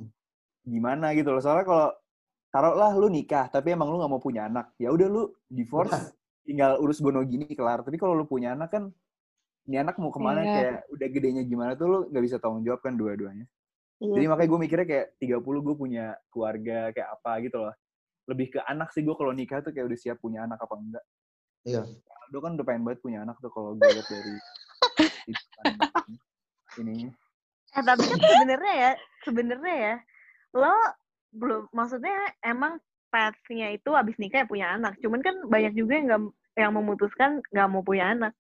gimana 0.69 1.07
gitu 1.13 1.29
loh 1.29 1.43
soalnya 1.43 1.67
kalau 1.67 1.89
taruhlah 2.49 2.93
lu 2.95 3.09
nikah 3.09 3.51
tapi 3.51 3.75
emang 3.75 3.91
lu 3.91 3.99
nggak 3.99 4.09
mau 4.09 4.23
punya 4.23 4.47
anak 4.47 4.71
ya 4.77 4.89
udah 4.89 5.07
lu 5.07 5.23
divorce 5.47 6.15
tinggal 6.47 6.79
urus 6.79 7.03
bono 7.03 7.21
gini 7.21 7.45
kelar 7.51 7.83
tapi 7.83 7.99
kalau 7.99 8.15
lu 8.15 8.25
punya 8.25 8.55
anak 8.55 8.71
kan 8.71 8.85
ini 9.67 9.77
anak 9.77 9.99
mau 9.99 10.09
ke 10.09 10.17
mana 10.17 10.41
Iya. 10.41 10.55
kayak 10.55 10.79
udah 10.89 11.09
gedenya 11.11 11.43
gimana 11.43 11.73
tuh 11.75 11.87
lu 11.87 11.99
nggak 12.09 12.25
bisa 12.25 12.37
tanggung 12.39 12.63
jawab 12.63 12.81
kan 12.81 12.95
dua-duanya 12.95 13.45
Iya. 13.99 14.15
jadi 14.15 14.27
makanya 14.31 14.49
gue 14.49 14.61
mikirnya 14.63 14.87
kayak 14.87 15.07
30 15.19 15.43
gue 15.61 15.75
punya 15.75 16.05
keluarga 16.31 16.95
kayak 16.95 17.09
apa 17.19 17.33
gitu 17.43 17.57
loh 17.59 17.75
lebih 18.29 18.47
ke 18.53 18.61
anak 18.69 18.93
sih 18.93 19.01
gue 19.01 19.17
kalau 19.17 19.33
nikah 19.33 19.65
tuh 19.65 19.73
kayak 19.73 19.89
udah 19.89 19.99
siap 19.99 20.21
punya 20.21 20.45
anak 20.45 20.61
apa 20.61 20.75
enggak. 20.77 21.05
Iya. 21.65 21.83
Aldo 22.29 22.39
kan 22.45 22.53
udah 22.61 22.67
pengen 22.69 22.85
banget 22.85 23.01
punya 23.01 23.19
anak 23.25 23.41
tuh 23.41 23.49
kalau 23.49 23.73
gue 23.75 23.89
lihat 23.89 24.09
dari 24.09 24.35
ini. 26.85 27.09
Eh 27.73 27.83
tapi 27.85 28.05
kan 28.05 28.19
sebenarnya 28.21 28.75
ya, 28.77 28.91
sebenarnya 29.25 29.75
ya, 29.77 29.95
lo 30.57 30.77
belum, 31.33 31.69
maksudnya 31.73 32.17
emang 32.45 32.81
path-nya 33.09 33.77
itu 33.77 33.93
abis 33.97 34.17
nikah 34.21 34.45
ya 34.45 34.47
punya 34.49 34.67
anak. 34.77 34.97
Cuman 35.01 35.21
kan 35.25 35.37
banyak 35.49 35.73
juga 35.73 35.93
yang 35.97 36.07
nggak 36.09 36.23
yang 36.61 36.73
memutuskan 36.77 37.41
nggak 37.49 37.69
mau 37.73 37.81
punya 37.81 38.13
anak. 38.13 38.33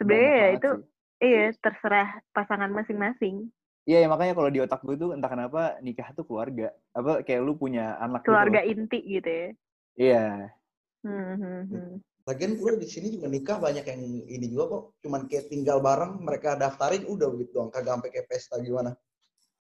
Sebenarnya 0.00 0.34
ya 0.34 0.48
itu, 0.56 0.70
sih. 0.72 0.84
iya 1.24 1.44
terserah 1.60 2.08
pasangan 2.32 2.72
masing-masing. 2.72 3.52
Iya, 3.84 3.98
ya, 4.00 4.08
makanya 4.08 4.32
kalau 4.32 4.48
di 4.48 4.60
otak 4.64 4.80
gue 4.80 4.96
tuh 4.96 5.12
entah 5.12 5.28
kenapa 5.28 5.76
nikah 5.84 6.08
tuh 6.16 6.24
keluarga. 6.24 6.72
Apa 6.96 7.20
kayak 7.20 7.40
lu 7.44 7.52
punya 7.52 8.00
anak 8.00 8.24
gitu 8.24 8.32
Keluarga 8.32 8.60
loh. 8.64 8.72
inti 8.72 8.98
gitu 9.04 9.28
ya. 9.28 9.48
Iya. 9.94 10.26
Hmm, 11.04 11.34
hmm, 11.36 11.62
hmm. 11.68 11.92
Lagian 12.24 12.56
gue 12.56 12.70
di 12.80 12.88
sini 12.88 13.12
juga 13.12 13.28
nikah 13.28 13.60
banyak 13.60 13.84
yang 13.84 14.00
ini 14.24 14.46
juga 14.48 14.64
kok. 14.72 14.82
Cuman 15.04 15.28
kayak 15.28 15.52
tinggal 15.52 15.84
bareng, 15.84 16.16
mereka 16.24 16.56
daftarin 16.56 17.04
udah 17.04 17.28
gitu 17.36 17.60
doang. 17.60 17.68
Kagak 17.68 18.00
sampai 18.00 18.08
kayak 18.08 18.26
pesta 18.32 18.56
gimana. 18.64 18.96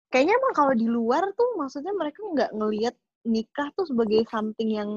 Kayaknya 0.07 0.33
emang 0.39 0.53
kalau 0.55 0.73
di 0.77 0.87
luar 0.87 1.27
tuh 1.35 1.59
maksudnya 1.59 1.91
mereka 1.91 2.23
nggak 2.23 2.51
ngelihat 2.55 2.95
nikah 3.27 3.67
tuh 3.75 3.91
sebagai 3.91 4.23
something 4.31 4.71
yang 4.71 4.91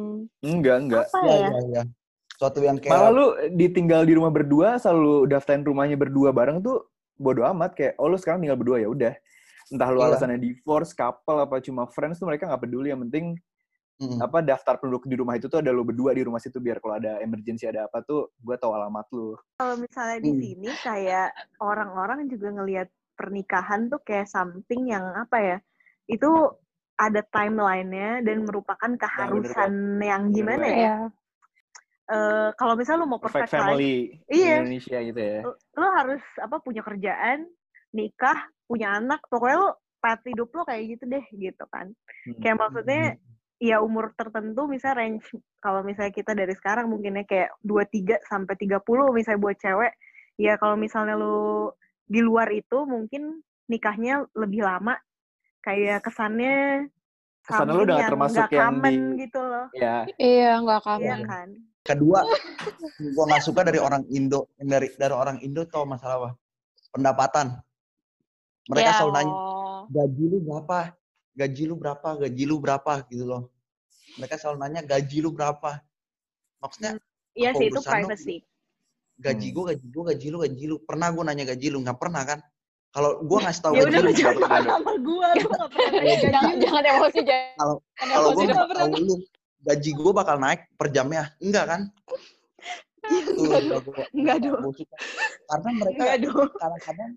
Enggak, 0.47 0.87
enggak. 0.87 1.05
apa 1.11 1.19
Iya, 1.27 1.35
ya? 1.35 1.51
iya, 1.51 1.61
iya. 1.67 1.83
Suatu 2.39 2.63
yang 2.63 2.79
kayak 2.79 2.95
Malah 2.95 3.11
lu 3.11 3.27
ditinggal 3.59 4.07
di 4.07 4.13
rumah 4.15 4.31
berdua, 4.31 4.79
selalu 4.79 5.27
daftarin 5.27 5.67
rumahnya 5.67 5.99
berdua 5.99 6.31
bareng 6.31 6.63
tuh 6.63 6.87
bodo 7.17 7.43
amat 7.49 7.73
kayak 7.75 7.97
oh 7.97 8.09
lu 8.09 8.17
sekarang 8.21 8.45
tinggal 8.45 8.61
berdua 8.61 8.79
ya 8.81 8.89
udah. 8.89 9.15
Entah 9.67 9.89
lu 9.91 9.99
Iya. 9.99 10.15
alasannya 10.15 10.39
divorce, 10.39 10.95
couple 10.95 11.43
apa 11.43 11.59
cuma 11.59 11.91
friends 11.91 12.23
tuh 12.23 12.31
mereka 12.31 12.47
nggak 12.47 12.63
peduli 12.63 12.95
yang 12.95 13.03
penting 13.09 13.37
Mm. 13.97 14.21
apa 14.21 14.45
daftar 14.45 14.77
penduduk 14.77 15.09
di 15.09 15.17
rumah 15.17 15.41
itu 15.41 15.49
tuh 15.49 15.65
ada 15.65 15.73
lu 15.73 15.81
berdua 15.81 16.13
di 16.13 16.21
rumah 16.21 16.37
situ 16.37 16.61
biar 16.61 16.85
kalau 16.85 17.01
ada 17.01 17.17
emergency 17.25 17.65
ada 17.65 17.89
apa 17.89 18.05
tuh 18.05 18.29
gua 18.45 18.61
tahu 18.61 18.77
alamat 18.77 19.09
lu. 19.09 19.33
Kalau 19.57 19.81
misalnya 19.81 20.21
di 20.21 20.31
Hmm. 20.37 20.41
sini 20.45 20.71
kayak 20.85 21.33
orang-orang 21.65 22.29
juga 22.29 22.53
ngelihat 22.53 22.93
pernikahan 23.17 23.89
tuh 23.89 23.97
kayak 24.05 24.29
something 24.29 24.93
yang 24.93 25.01
apa 25.17 25.41
ya? 25.41 25.59
Itu 26.13 26.29
ada 27.01 27.25
timeline-nya 27.25 28.21
dan 28.21 28.45
merupakan 28.45 28.93
keharusan 29.01 29.97
yang 30.05 30.29
gimana 30.29 30.67
ya? 30.69 30.95
Iya. 32.07 32.15
Eh, 32.15 32.49
kalau 32.55 32.75
misalnya 32.75 33.03
lu 33.03 33.09
mau 33.11 33.19
Perfect 33.19 33.51
perfect 33.51 33.59
life, 33.59 33.67
family 33.67 33.95
di 34.25 34.37
Iya. 34.37 34.55
Indonesia 34.63 34.99
gitu 35.03 35.21
ya. 35.21 35.41
lu 35.77 35.87
harus 35.93 36.23
apa 36.39 36.57
punya 36.59 36.83
kerjaan, 36.83 37.39
nikah, 37.91 38.39
punya 38.65 38.95
anak, 38.95 39.21
pokoknya 39.27 39.57
lu 39.59 39.71
path 39.99 40.23
hidup 40.23 40.49
lu 40.49 40.63
kayak 40.63 40.83
gitu 40.89 41.05
deh 41.07 41.25
gitu 41.33 41.65
kan. 41.67 41.91
Hmm. 42.25 42.39
Kayak 42.39 42.57
maksudnya 42.59 43.03
ya 43.57 43.81
umur 43.81 44.13
tertentu 44.13 44.69
misalnya 44.69 45.01
range 45.01 45.27
kalau 45.59 45.81
misalnya 45.81 46.13
kita 46.13 46.37
dari 46.37 46.53
sekarang 46.53 46.87
mungkinnya 46.87 47.25
kayak 47.25 47.57
23 47.65 48.21
sampai 48.23 48.55
30 48.55 48.85
misalnya 49.11 49.41
buat 49.41 49.57
cewek, 49.57 49.93
ya 50.37 50.55
kalau 50.57 50.77
misalnya 50.77 51.17
lu 51.17 51.73
di 52.07 52.23
luar 52.23 52.53
itu 52.53 52.87
mungkin 52.87 53.41
nikahnya 53.67 54.31
lebih 54.39 54.63
lama 54.63 54.95
kayak 55.61 56.07
kesannya 56.07 56.87
Kesannya 57.43 57.75
lu 57.75 57.83
udah 57.83 57.99
yang 57.99 58.11
termasuk 58.11 58.47
yang 58.51 58.59
common 58.75 58.95
di- 58.95 59.27
gitu 59.27 59.39
loh. 59.39 59.67
Ya, 59.73 60.03
Iya, 60.19 60.51
nggak 60.63 60.81
Iya 60.83 61.15
kamu. 61.17 61.27
kan? 61.27 61.49
Kedua 61.87 62.21
gue 63.15 63.25
nggak 63.25 63.41
suka 63.41 63.63
dari 63.63 63.79
orang 63.79 64.03
Indo 64.09 64.51
dari 64.57 64.91
dari 64.93 65.15
orang 65.15 65.39
Indo 65.41 65.63
tau 65.65 65.87
masalah 65.87 66.17
apa? 66.19 66.31
Pendapatan. 66.91 67.47
Mereka 68.67 68.83
Ya, 68.85 68.97
selalu 68.99 69.13
nanya 69.15 69.33
oh. 69.33 69.81
gaji 69.87 70.25
lu 70.27 70.39
berapa? 70.41 70.79
Gaji 71.33 71.63
lu 71.65 71.75
berapa? 71.77 72.09
Gaji 72.19 72.43
lu 72.45 72.57
berapa? 72.59 72.93
Gitu 73.07 73.23
loh. 73.23 73.43
Mereka 74.17 74.35
selalu 74.37 74.57
nanya 74.59 74.81
gaji 74.83 75.19
lu 75.21 75.31
berapa? 75.31 75.79
Maksudnya 76.59 76.99
Iya 77.33 77.53
Apa 77.53 77.59
sih 77.61 77.67
itu 77.69 77.81
privacy. 77.81 78.37
gaji 79.17 79.47
Hmm. 79.47 79.55
gue 79.55 79.65
gaji 79.71 79.87
gue 79.87 80.05
gaji 80.07 80.27
lu 80.27 80.39
gaji 80.41 80.65
lu. 80.67 80.77
Pernah 80.83 81.09
gue 81.11 81.23
nanya 81.23 81.45
gaji 81.47 81.67
lu? 81.69 81.79
Nggak 81.81 81.99
pernah 82.01 82.23
kan? 82.25 82.41
Kalau 82.91 83.21
gue 83.21 83.39
ngasih 83.39 83.61
tahu 83.61 83.73
Ya 83.73 83.83
gaji 83.85 83.99
lu 84.01 84.11
jangan 84.11 84.35
nggak 84.41 84.63
sama 84.65 84.93
gua, 84.99 85.29
gua 85.37 85.53
gak 85.53 85.69
pernah 85.69 85.91
gaji 85.95 86.27
Jangan, 86.27 86.55
jangan 86.57 86.83
emosi, 86.87 87.21
jangan. 87.23 87.55
Kalau- 87.55 87.81
kalau 87.95 88.29
gue 88.33 88.43
Nggak 88.43 88.57
nggak 88.57 88.69
pernah. 88.73 88.87
tahu 88.89 89.05
lu 89.05 89.15
gaji 89.67 89.91
gue 89.99 90.13
bakal 90.15 90.39
naik 90.39 90.71
per 90.79 90.95
jamnya. 90.95 91.35
Enggak 91.43 91.65
kan? 91.67 91.81
Itu 93.11 93.43
Enggak 94.15 94.39
dong. 94.47 94.63
Enggak 94.73 94.87
karena 95.47 95.71
mereka 95.79 96.03
kadang-kadang 96.59 97.13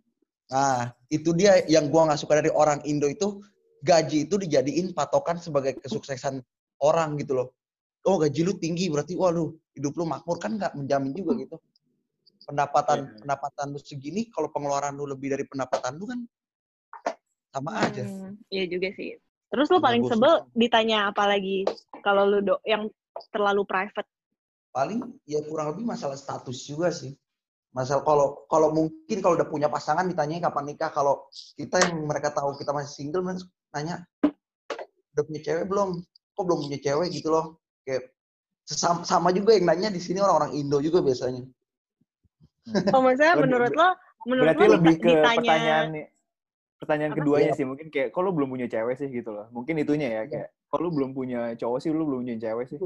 nah 0.49 0.97
itu 1.13 1.29
dia 1.37 1.61
yang 1.69 1.93
gua 1.93 2.09
nggak 2.09 2.25
suka 2.25 2.41
dari 2.41 2.49
orang 2.49 2.81
Indo 2.89 3.05
itu 3.05 3.37
gaji 3.85 4.25
itu 4.25 4.33
dijadiin 4.33 4.97
patokan 4.97 5.37
sebagai 5.37 5.77
kesuksesan 5.77 6.41
orang 6.81 7.21
gitu 7.21 7.37
loh. 7.37 7.47
Oh 8.09 8.17
gaji 8.17 8.41
lu 8.41 8.57
tinggi 8.57 8.89
berarti 8.89 9.13
wah 9.13 9.29
lu 9.29 9.61
hidup 9.77 9.93
lu 9.93 10.09
makmur. 10.09 10.41
Kan 10.41 10.57
nggak 10.57 10.73
menjamin 10.73 11.13
juga 11.13 11.37
gitu. 11.37 11.55
Pendapatan 12.49 12.97
Iya. 13.05 13.13
pendapatan 13.21 13.65
lu 13.77 13.79
segini 13.79 14.25
kalau 14.33 14.49
pengeluaran 14.49 14.97
lu 14.97 15.05
lebih 15.05 15.37
dari 15.37 15.45
pendapatan 15.45 16.01
lu 16.01 16.09
kan 16.09 16.19
sama 17.53 17.85
aja. 17.85 18.09
Hmm, 18.09 18.33
Iya 18.49 18.65
juga 18.73 18.89
sih. 18.97 19.21
Terus 19.49 19.67
lu 19.73 19.81
paling 19.81 20.05
gua 20.05 20.11
sebel 20.13 20.33
susah. 20.39 20.53
ditanya 20.53 20.97
apa 21.09 21.23
lagi 21.25 21.65
kalau 22.05 22.29
lu 22.29 22.39
do 22.45 22.55
yang 22.63 22.85
terlalu 23.33 23.65
private. 23.65 24.07
paling 24.69 25.01
ya 25.25 25.41
kurang 25.49 25.73
lebih 25.73 25.81
masalah 25.89 26.13
status 26.13 26.69
juga 26.69 26.93
sih. 26.93 27.17
Masalah 27.73 28.05
kalau 28.05 28.45
kalau 28.45 28.69
mungkin 28.69 29.17
kalau 29.17 29.33
udah 29.33 29.49
punya 29.49 29.65
pasangan 29.65 30.05
ditanya 30.05 30.45
kapan 30.49 30.73
nikah 30.73 30.93
kalau 30.93 31.25
kita 31.57 31.81
yang 31.81 32.05
mereka 32.05 32.29
tahu 32.29 32.53
kita 32.53 32.69
masih 32.69 32.93
single 32.93 33.25
men 33.25 33.41
nanya 33.73 34.05
udah 35.17 35.23
punya 35.25 35.41
cewek 35.41 35.65
belum? 35.65 36.05
Kok 36.37 36.43
belum 36.45 36.59
punya 36.69 36.77
cewek? 36.77 37.09
Gitu 37.09 37.33
loh. 37.33 37.57
Kayak 37.81 38.13
sesama, 38.61 39.01
sama 39.01 39.33
juga 39.33 39.57
yang 39.57 39.65
nanya 39.65 39.89
di 39.89 39.97
sini 39.97 40.21
orang-orang 40.21 40.53
Indo 40.53 40.77
juga 40.85 41.01
biasanya. 41.01 41.41
Oh, 42.93 43.01
maksudnya 43.01 43.33
menurut 43.41 43.73
lo 43.73 43.89
menurut 44.29 44.53
berarti 44.53 44.65
lo 44.69 44.73
lebih 44.77 44.93
dita- 44.93 45.01
ke 45.01 45.09
ditanya 45.09 45.41
pertanyaan 45.41 45.87
pertanyaan 46.79 47.11
Apa? 47.13 47.19
keduanya 47.21 47.51
Iya. 47.51 47.57
sih 47.59 47.65
mungkin 47.67 47.87
kayak 47.91 48.09
kok 48.15 48.21
lu 48.23 48.31
belum 48.31 48.49
punya 48.49 48.67
cewek 48.71 48.95
sih? 48.95 49.07
gitu 49.11 49.29
loh. 49.35 49.47
Mungkin 49.51 49.75
itunya 49.77 50.07
ya 50.07 50.21
Iya. 50.23 50.31
kayak 50.31 50.47
kok 50.71 50.79
lu 50.79 50.89
belum 50.95 51.11
punya 51.11 51.39
cowok 51.59 51.79
sih? 51.83 51.91
Lu 51.91 52.03
belum 52.07 52.19
punya 52.23 52.37
cewek 52.39 52.65
sih? 52.71 52.77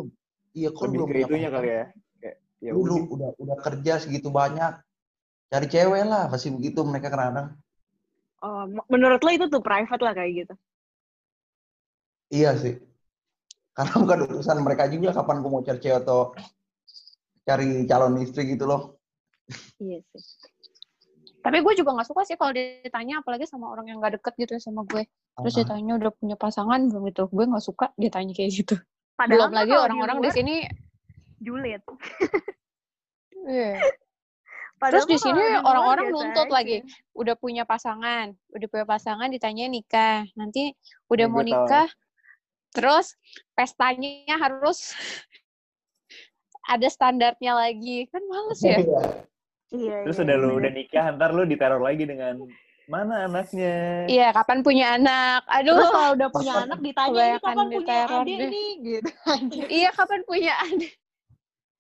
Iya 0.54 0.70
kok 0.74 0.82
lebih 0.90 0.98
belum 0.98 1.08
ke 1.08 1.14
punya 1.14 1.26
itunya 1.30 1.50
kali 1.54 1.70
ya. 1.70 1.86
Kayak 2.20 2.38
ya 2.60 2.72
lu, 2.74 2.82
lu 2.82 2.84
udah. 2.84 3.02
udah 3.14 3.30
udah 3.38 3.58
kerja 3.62 3.94
segitu 4.02 4.28
banyak 4.34 4.74
cari 5.48 5.68
cewek 5.70 6.04
lah. 6.10 6.26
Pasti 6.28 6.50
begitu 6.50 6.82
mereka 6.82 7.14
kadang-kadang. 7.14 7.54
Oh, 8.44 8.68
menurut 8.92 9.24
lo 9.24 9.32
itu 9.32 9.48
tuh 9.48 9.64
private 9.64 10.04
lah 10.04 10.12
kayak 10.12 10.32
gitu. 10.44 10.54
iya 12.34 12.58
sih. 12.58 12.76
Karena 13.74 13.94
bukan 14.04 14.20
urusan 14.26 14.58
mereka 14.62 14.90
juga 14.90 15.14
kapan 15.14 15.42
gue 15.42 15.50
mau 15.54 15.62
cari 15.62 15.80
cewek 15.80 16.02
atau 16.02 16.34
cari 17.46 17.86
calon 17.86 18.18
istri 18.22 18.50
gitu 18.50 18.66
loh. 18.66 18.98
Iya 19.78 20.02
sih. 20.12 20.22
Tapi 21.44 21.60
gue 21.60 21.74
juga 21.76 21.92
nggak 21.92 22.08
suka 22.08 22.24
sih 22.24 22.40
kalau 22.40 22.56
ditanya, 22.56 23.20
apalagi 23.20 23.44
sama 23.44 23.68
orang 23.68 23.92
yang 23.92 24.00
nggak 24.00 24.16
deket 24.16 24.34
gitu 24.40 24.52
ya 24.56 24.62
sama 24.64 24.88
gue. 24.88 25.04
Terus 25.36 25.54
Ah. 25.54 25.60
ditanya 25.62 25.92
udah 26.00 26.12
punya 26.16 26.36
pasangan 26.36 26.80
belum 26.88 27.04
gitu. 27.12 27.28
Gue 27.28 27.46
nggak 27.46 27.62
suka 27.62 27.92
ditanya 27.96 28.32
kayak 28.32 28.52
gitu. 28.54 28.76
Padahal 29.14 29.52
belum 29.52 29.54
lagi 29.54 29.74
orang-orang 29.76 30.18
di 30.20 30.30
sini. 30.32 30.56
julid. 31.38 31.84
Iya. 33.44 33.76
Padahal 34.80 35.04
Terus 35.04 35.06
di 35.06 35.18
sini 35.20 35.36
luar 35.40 35.64
orang-orang 35.70 36.06
nuntut 36.10 36.48
aja. 36.48 36.56
lagi. 36.56 36.78
Udah 37.12 37.36
punya 37.36 37.64
pasangan, 37.64 38.32
udah 38.50 38.68
punya 38.68 38.86
pasangan 38.86 39.28
ditanya 39.28 39.68
nikah. 39.68 40.24
Nanti 40.34 40.72
udah 41.08 41.28
Ya, 41.28 41.30
mau 41.30 41.40
gue 41.40 41.44
tahu. 41.44 41.50
nikah, 41.52 41.88
terus 42.72 43.20
pestanya 43.52 44.36
harus 44.40 44.96
ada 46.74 46.88
standarnya 46.88 47.52
lagi. 47.54 48.08
Kan 48.08 48.24
males 48.26 48.60
ya. 48.60 48.80
Iya, 49.74 50.06
terus 50.06 50.18
iya, 50.18 50.26
udah 50.30 50.36
lu 50.38 50.46
iya. 50.46 50.56
udah 50.62 50.72
nikah 50.72 51.06
ntar 51.18 51.30
lu 51.34 51.44
diteror 51.44 51.82
lagi 51.82 52.06
dengan 52.06 52.46
mana 52.86 53.26
anaknya 53.26 54.06
Iya, 54.06 54.28
kapan 54.30 54.60
punya 54.62 54.86
anak? 54.96 55.42
Aduh. 55.50 55.74
Terus 55.74 55.90
kalau 55.90 56.12
udah 56.14 56.30
punya 56.30 56.52
Kapan- 56.54 56.68
anak 56.70 56.80
ditanya 56.80 57.24
ini 57.26 57.40
kapan 57.40 57.66
punya 57.68 57.98
adik 58.06 58.38
deh. 58.38 58.50
nih 58.52 58.70
gitu. 58.84 59.10
Iya, 59.82 59.90
kapan 59.92 60.22
punya 60.24 60.54
anak? 60.62 60.92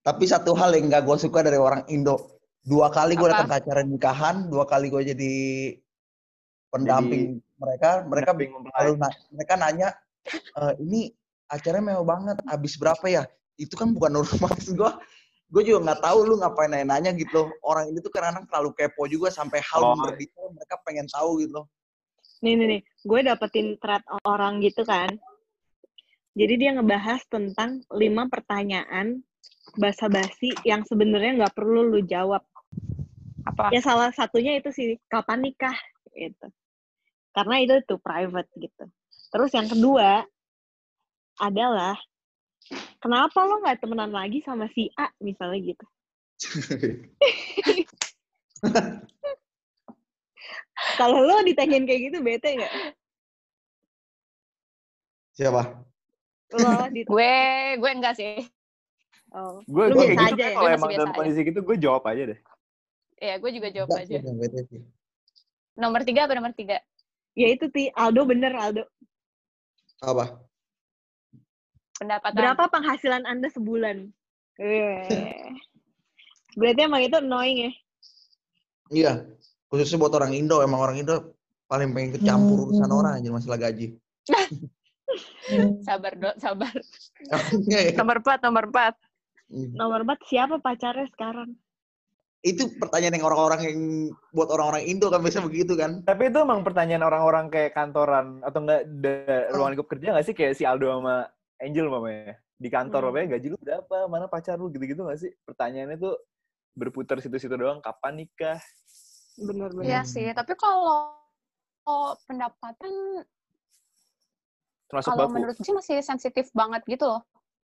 Tapi 0.04 0.24
satu 0.26 0.52
hal 0.52 0.74
yang 0.74 0.90
gak 0.90 1.04
gue 1.06 1.18
suka 1.18 1.40
dari 1.40 1.56
orang 1.56 1.84
Indo, 1.88 2.18
dua 2.62 2.90
kali 2.90 3.14
gue 3.14 3.30
datang 3.30 3.48
ke 3.48 3.58
acara 3.62 3.82
nikahan, 3.84 4.50
dua 4.50 4.66
kali 4.66 4.90
gue 4.90 5.02
jadi 5.14 5.34
pendamping 6.68 7.40
mereka. 7.56 8.04
Mereka 8.04 8.32
mempelai. 8.34 8.72
selalu 8.74 8.94
na- 8.98 9.20
mereka 9.30 9.54
nanya, 9.56 9.90
"E, 10.28 10.62
ini 10.82 11.02
acaranya 11.46 11.94
mewah 11.94 12.06
banget, 12.10 12.38
habis 12.48 12.74
berapa 12.76 13.06
ya? 13.06 13.24
Itu 13.56 13.78
kan 13.78 13.94
bukan 13.94 14.18
urusan 14.18 14.40
maksud 14.42 14.74
gue. 14.74 14.92
Gue 15.54 15.62
juga 15.62 15.86
nggak 15.86 16.02
tahu 16.02 16.20
lu 16.26 16.42
ngapain 16.42 16.66
nanya-nanya 16.74 17.14
gitu 17.14 17.46
loh. 17.46 17.50
Orang 17.62 17.94
ini 17.94 18.02
tuh 18.02 18.10
kadang-kadang 18.10 18.50
terlalu 18.50 18.74
kepo 18.74 19.06
juga 19.06 19.30
sampai 19.30 19.62
hal 19.62 19.86
Oh. 19.86 19.94
berdetail 20.02 20.50
mereka 20.50 20.82
pengen 20.82 21.06
tahu 21.06 21.46
gitu 21.46 21.62
loh. 21.62 21.68
Nih 22.42 22.58
nih 22.58 22.66
nih, 22.66 22.82
gue 23.06 23.20
dapetin 23.22 23.78
thread 23.78 24.02
orang 24.26 24.66
gitu 24.66 24.82
kan. 24.82 25.14
Jadi 26.34 26.54
dia 26.58 26.74
ngebahas 26.74 27.22
tentang 27.30 27.86
lima 27.94 28.26
pertanyaan 28.26 29.22
basa-basi 29.78 30.58
yang 30.66 30.82
sebenarnya 30.90 31.46
nggak 31.46 31.54
perlu 31.54 31.86
lu 31.86 32.02
jawab. 32.02 32.42
Apa? 33.46 33.70
Ya 33.70 33.86
salah 33.86 34.10
satunya 34.10 34.58
itu 34.58 34.74
sih 34.74 34.98
kapan 35.06 35.46
nikah 35.46 35.78
gitu. 36.18 36.50
Karena 37.30 37.62
itu 37.62 37.78
tuh 37.86 38.02
private 38.02 38.50
gitu. 38.58 38.90
Terus 39.30 39.54
yang 39.54 39.70
kedua 39.70 40.26
adalah 41.38 41.94
kenapa 43.00 43.40
lo 43.46 43.60
nggak 43.64 43.80
temenan 43.84 44.12
lagi 44.12 44.40
sama 44.46 44.68
si 44.72 44.90
A 45.00 45.10
misalnya 45.20 45.60
gitu 45.74 45.86
kalau 51.00 51.20
lo 51.24 51.44
ditanyain 51.44 51.86
kayak 51.88 52.02
gitu 52.12 52.18
bete 52.24 52.50
nggak 52.58 52.74
Siapa? 55.34 55.82
lo 56.54 56.86
di 56.94 57.02
Gue 57.10 57.34
gue 57.82 57.90
enggak 57.90 58.14
sih. 58.14 58.38
oh. 59.34 59.66
Gue 59.66 59.90
gue 59.90 60.14
gitu 60.14 60.22
aja 60.22 60.30
kan 60.38 60.38
ya? 60.38 60.54
kalau 60.54 60.70
emang 60.70 60.94
dalam 60.94 61.10
kondisi 61.18 61.42
gitu 61.42 61.66
gue 61.66 61.74
jawab 61.82 62.06
aja 62.06 62.30
deh. 62.30 62.40
Iya, 63.18 63.42
gue 63.42 63.50
juga 63.50 63.74
jawab 63.74 63.90
Enggak 63.98 64.06
aja. 64.06 64.22
bete. 64.22 64.78
Nomor 65.74 66.06
tiga 66.06 66.30
apa 66.30 66.38
nomor 66.38 66.54
tiga? 66.54 66.78
ya 67.34 67.48
itu 67.50 67.66
ti 67.74 67.90
Aldo 67.98 68.30
bener 68.30 68.54
Aldo 68.54 68.86
Apa? 70.06 70.38
Pendapatan. 72.00 72.36
berapa 72.38 72.64
penghasilan 72.70 73.24
anda 73.26 73.48
sebulan 73.54 74.10
Eh. 74.58 75.06
berarti 76.54 76.80
emang 76.86 77.02
itu 77.02 77.18
annoying 77.18 77.70
ya 77.70 77.72
Iya. 78.94 79.14
Khususnya 79.74 79.98
buat 79.98 80.14
orang 80.14 80.38
Indo, 80.38 80.62
emang 80.62 80.78
orang 80.78 81.02
Indo 81.02 81.34
paling 81.66 81.90
pengen 81.98 82.14
kecampur 82.14 82.70
urusan 82.70 82.92
orang 82.94 83.18
aja 83.18 83.30
masalah 83.34 83.58
gaji. 83.58 83.98
Sabar, 85.88 86.14
Dok, 86.14 86.36
sabar. 86.38 86.74
Nomor 87.98 88.18
empat, 88.22 88.40
nomor 88.46 88.66
empat. 88.70 88.94
nomor 89.54 90.02
empat 90.06 90.20
siapa 90.30 90.58
pacarnya 90.58 91.06
sekarang 91.14 91.54
itu 92.44 92.68
pertanyaan 92.76 93.16
yang 93.16 93.26
orang-orang 93.32 93.60
yang 93.64 93.78
buat 94.36 94.52
orang-orang 94.52 94.84
Indo 94.84 95.08
kan 95.08 95.24
biasa 95.24 95.40
begitu 95.48 95.80
kan. 95.80 96.04
Tapi 96.04 96.28
itu 96.28 96.44
emang 96.44 96.60
pertanyaan 96.68 97.08
orang-orang 97.08 97.48
kayak 97.48 97.72
kantoran 97.72 98.44
atau 98.44 98.60
enggak 98.68 98.84
ruangan 99.56 99.72
lingkup 99.74 99.88
kerja 99.88 100.12
nggak 100.12 100.26
sih 100.28 100.36
kayak 100.36 100.54
si 100.60 100.68
Aldo 100.68 100.92
sama 100.92 101.24
Angel 101.64 101.88
mamanya 101.88 102.36
di 102.54 102.68
kantor 102.68 103.00
Hmm. 103.00 103.08
mamanya 103.10 103.28
gaji 103.34 103.48
lu 103.48 103.58
berapa? 103.58 103.98
Mana 104.06 104.28
pacar 104.28 104.56
lu? 104.56 104.68
Gitu-gitu 104.68 105.02
nggak 105.02 105.18
sih? 105.18 105.32
Pertanyaannya 105.44 105.98
tuh 105.98 106.16
berputar 106.74 107.18
situ-situ 107.18 107.54
doang 107.54 107.80
kapan 107.80 108.20
nikah? 108.20 108.60
Bener-bener 109.40 109.88
Iya 109.88 110.02
sih, 110.04 110.28
tapi 110.30 110.54
kalau 110.54 111.16
kalau 111.82 112.16
pendapatan 112.24 113.24
termasuk 114.88 115.10
kalau 115.10 115.26
baku. 115.26 115.34
menurut 115.34 115.58
sih 115.58 115.74
masih 115.74 115.98
sensitif 116.00 116.48
banget 116.54 116.84
gitu 116.86 117.08
loh. 117.08 117.22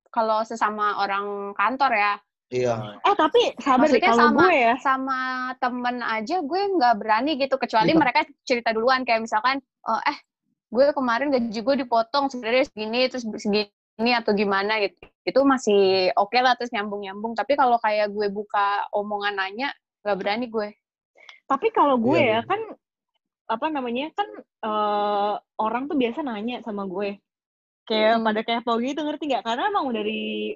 Kalau 0.10 0.42
sesama 0.42 0.98
orang 0.98 1.54
kantor 1.54 1.94
ya, 1.94 2.14
Iya. 2.50 2.98
eh 3.00 3.16
tapi 3.16 3.54
sabar 3.60 3.86
deh 3.86 3.94
Maksudnya 3.94 4.10
kalau 4.10 4.26
sama- 4.26 4.40
gue 4.42 4.54
ya. 4.58 4.74
sama 4.82 5.20
temen 5.56 5.96
aja 6.02 6.36
gue 6.42 6.62
nggak 6.74 6.96
berani 6.98 7.32
gitu 7.38 7.56
kecuali 7.56 7.94
Iya. 7.94 8.00
mereka 8.00 8.20
cerita 8.42 8.74
duluan. 8.74 9.06
Kayak 9.06 9.22
misalkan 9.24 9.62
"Oh, 9.86 10.02
eh 10.02 10.18
gue 10.68 10.86
kemarin 10.92 11.30
gaji 11.30 11.60
gue 11.60 11.76
dipotong 11.80 12.28
sebenarnya 12.28 12.66
segini 12.66 13.06
terus 13.06 13.22
segini 13.24 13.70
atau 14.00 14.32
gimana 14.32 14.80
gitu. 14.80 14.96
Itu 15.28 15.44
masih 15.44 16.10
oke 16.16 16.40
lah 16.40 16.56
terus 16.56 16.72
nyambung 16.72 17.04
nyambung 17.04 17.36
tapi 17.36 17.60
kalau 17.60 17.76
kayak 17.84 18.08
gue 18.10 18.32
buka 18.32 18.88
omongan 18.96 19.36
nanya 19.36 19.76
nggak 20.02 20.18
berani 20.18 20.48
gue. 20.48 20.72
Tapi 21.44 21.68
kalau 21.76 22.00
gue 22.00 22.16
Iya, 22.16 22.40
ya 22.40 22.42
kan 22.48 22.62
apa 23.50 23.66
namanya 23.68 24.14
kan 24.16 24.30
eh, 24.40 25.34
orang 25.60 25.92
tuh 25.92 25.98
biasa 26.00 26.24
nanya 26.24 26.64
sama 26.64 26.88
gue. 26.88 27.20
Kayak 27.84 28.22
Hmm. 28.22 28.26
pada 28.26 28.42
kepo 28.46 28.74
gitu 28.80 29.02
ngerti 29.04 29.24
nggak? 29.28 29.44
Karena 29.44 29.68
emang 29.68 29.92
dari 29.92 30.54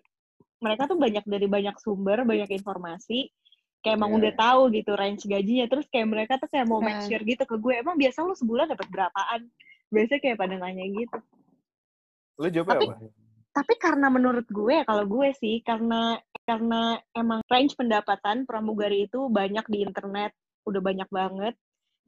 mereka 0.64 0.88
tuh 0.88 0.96
banyak 0.96 1.26
dari 1.28 1.48
banyak 1.50 1.76
sumber 1.84 2.24
banyak 2.24 2.48
informasi. 2.48 3.28
Kayak 3.84 4.00
emang 4.00 4.16
Iya. 4.16 4.18
udah 4.24 4.34
tahu 4.40 4.62
gitu 4.72 4.92
range 4.96 5.28
gajinya. 5.28 5.66
Terus 5.68 5.86
kayak 5.92 6.08
mereka 6.08 6.34
tuh 6.40 6.48
kayak 6.48 6.70
mau 6.72 6.80
Iya. 6.80 6.86
make 6.88 7.02
sure 7.04 7.24
gitu 7.26 7.44
ke 7.44 7.56
gue. 7.60 7.74
Emang 7.76 8.00
biasa 8.00 8.24
lu 8.24 8.32
sebulan 8.32 8.72
dapat 8.72 8.88
berapaan? 8.88 9.42
Biasanya 9.92 10.22
kayak 10.24 10.38
pada 10.40 10.56
nanya 10.56 10.86
gitu. 10.88 11.18
Lu 12.40 12.48
Tapi- 12.48 12.88
apa 12.88 13.23
tapi 13.54 13.78
karena 13.78 14.10
menurut 14.10 14.50
gue 14.50 14.82
kalau 14.82 15.06
gue 15.06 15.30
sih 15.38 15.62
karena 15.62 16.18
karena 16.44 16.98
emang 17.14 17.46
range 17.46 17.78
pendapatan 17.78 18.50
pramugari 18.50 19.06
itu 19.06 19.30
banyak 19.30 19.64
di 19.70 19.86
internet 19.86 20.34
udah 20.66 20.82
banyak 20.82 21.08
banget. 21.14 21.54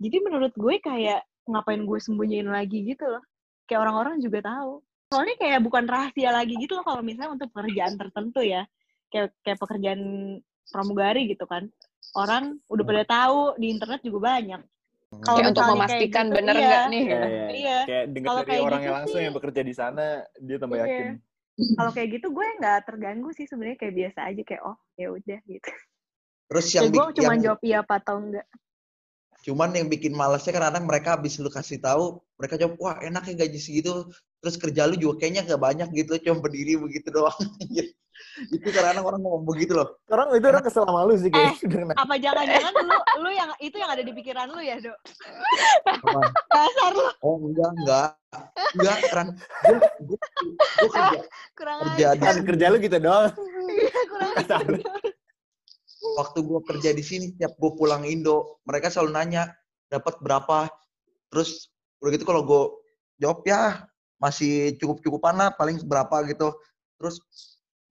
Jadi 0.01 0.17
menurut 0.25 0.51
gue 0.57 0.75
kayak 0.81 1.21
ngapain 1.45 1.85
gue 1.85 1.99
sembunyiin 2.01 2.49
lagi 2.49 2.83
gitu 2.83 3.05
loh. 3.05 3.21
Kayak 3.69 3.87
orang-orang 3.87 4.19
juga 4.19 4.41
tahu. 4.43 4.81
Soalnya 5.13 5.37
kayak 5.37 5.59
bukan 5.61 5.85
rahasia 5.85 6.33
lagi 6.33 6.57
gitu 6.57 6.81
loh 6.81 6.83
kalau 6.83 7.05
misalnya 7.05 7.37
untuk 7.37 7.53
pekerjaan 7.53 7.95
tertentu 7.95 8.41
ya. 8.41 8.65
Kayak 9.13 9.37
kayak 9.45 9.59
pekerjaan 9.61 10.01
pramugari 10.67 11.29
gitu 11.29 11.45
kan. 11.45 11.69
Orang 12.17 12.57
udah 12.67 12.83
pada 12.83 13.03
tahu 13.05 13.53
di 13.61 13.69
internet 13.69 14.01
juga 14.01 14.35
banyak. 14.35 14.61
Kalau 15.21 15.37
kayak 15.39 15.49
untuk 15.53 15.63
misalnya 15.63 15.63
kayak 15.63 15.79
memastikan 15.79 16.25
gitu, 16.25 16.35
bener 16.35 16.55
iya. 16.55 16.65
nggak 16.65 16.83
nih? 16.89 17.03
Iya, 17.05 17.21
iya. 17.23 17.45
Iya. 17.55 17.79
kayak 17.85 18.05
dengar 18.11 18.27
Kalau 18.27 18.41
dari 18.41 18.49
kayak 18.49 18.63
orangnya 18.65 18.83
gitu 18.83 18.97
langsung 18.97 19.15
sih- 19.15 19.25
yang 19.29 19.35
bekerja 19.37 19.61
di 19.63 19.73
sana 19.77 20.05
dia 20.41 20.57
tambah 20.59 20.75
Iya. 20.75 20.85
yakin 20.89 21.07
kalau 21.55 21.91
kayak 21.95 22.19
gitu 22.19 22.27
gue 22.35 22.47
nggak 22.59 22.83
terganggu 22.83 23.31
sih 23.31 23.47
sebenarnya 23.47 23.79
kayak 23.79 23.95
biasa 23.95 24.19
aja 24.27 24.41
kayak 24.43 24.63
oh 24.67 24.77
ya 24.99 25.07
udah 25.11 25.39
gitu. 25.47 25.71
Terus 26.45 26.65
ya 26.75 26.79
yang, 26.83 26.91
gue 26.91 27.03
cuma 27.21 27.33
yang 27.33 27.41
jawab 27.41 27.61
iya 27.63 27.77
apa 27.81 27.93
atau 27.97 28.15
enggak. 28.19 28.47
Cuman 29.45 29.69
yang 29.77 29.87
bikin 29.87 30.13
malesnya 30.17 30.51
kadang 30.57 30.85
mereka 30.89 31.15
habis 31.15 31.37
lu 31.39 31.47
kasih 31.47 31.79
tahu 31.79 32.19
mereka 32.35 32.59
jawab 32.59 32.75
wah 32.81 32.97
enak 32.99 33.23
ya 33.31 33.45
gaji 33.45 33.59
segitu. 33.61 34.09
Terus 34.43 34.55
kerja 34.59 34.85
lu 34.85 34.99
juga 34.99 35.25
kayaknya 35.25 35.47
nggak 35.47 35.61
banyak 35.61 35.89
gitu 35.95 36.11
cuma 36.29 36.43
berdiri 36.43 36.75
begitu 36.77 37.09
doang 37.09 37.33
itu 38.51 38.67
kadang 38.67 39.03
orang 39.07 39.21
ngomong 39.23 39.47
begitu 39.47 39.79
loh. 39.79 39.95
Orang 40.11 40.35
itu 40.35 40.43
orang 40.43 40.63
kesel 40.63 40.83
sama 40.83 41.07
lu 41.07 41.15
sih 41.15 41.31
Eh, 41.31 41.55
kayaknya 41.71 41.95
apa 41.95 42.15
jangan-jangan 42.19 42.73
lu 42.83 42.97
lu 43.23 43.29
yang 43.31 43.49
itu 43.63 43.75
yang 43.79 43.91
ada 43.91 44.03
di 44.03 44.11
pikiran 44.11 44.51
lu 44.51 44.59
ya 44.59 44.75
dok? 44.83 44.97
Dasar 46.51 46.91
lu. 46.91 47.07
Oh 47.23 47.39
enggak 47.39 47.69
enggak. 47.79 48.09
Enggak 48.75 48.97
kan 49.11 49.27
gue 49.63 49.77
gue 49.79 50.17
gue 50.19 50.89
kerja. 50.91 51.19
Kurang 51.57 51.77
kerja 51.87 52.07
di 52.11 52.23
kan 52.23 52.35
kerja 52.43 52.65
lu 52.67 52.77
gitu 52.83 52.97
doang. 52.99 53.31
Iya, 53.65 54.01
kurang 54.11 54.31
waktu 56.15 56.39
gue 56.45 56.59
kerja 56.69 56.89
di 56.93 57.03
sini 57.03 57.25
tiap 57.33 57.57
gue 57.57 57.71
pulang 57.73 58.05
Indo 58.05 58.61
mereka 58.67 58.91
selalu 58.91 59.15
nanya 59.15 59.43
dapat 59.87 60.19
berapa? 60.19 60.67
Terus 61.31 61.71
udah 62.03 62.11
gitu 62.11 62.27
kalau 62.27 62.43
gue 62.43 62.63
jawab 63.23 63.41
ya 63.47 63.87
masih 64.19 64.75
cukup 64.79 64.99
cukupan 64.99 65.35
lah 65.39 65.49
paling 65.55 65.79
berapa 65.87 66.27
gitu. 66.27 66.51
Terus 66.99 67.23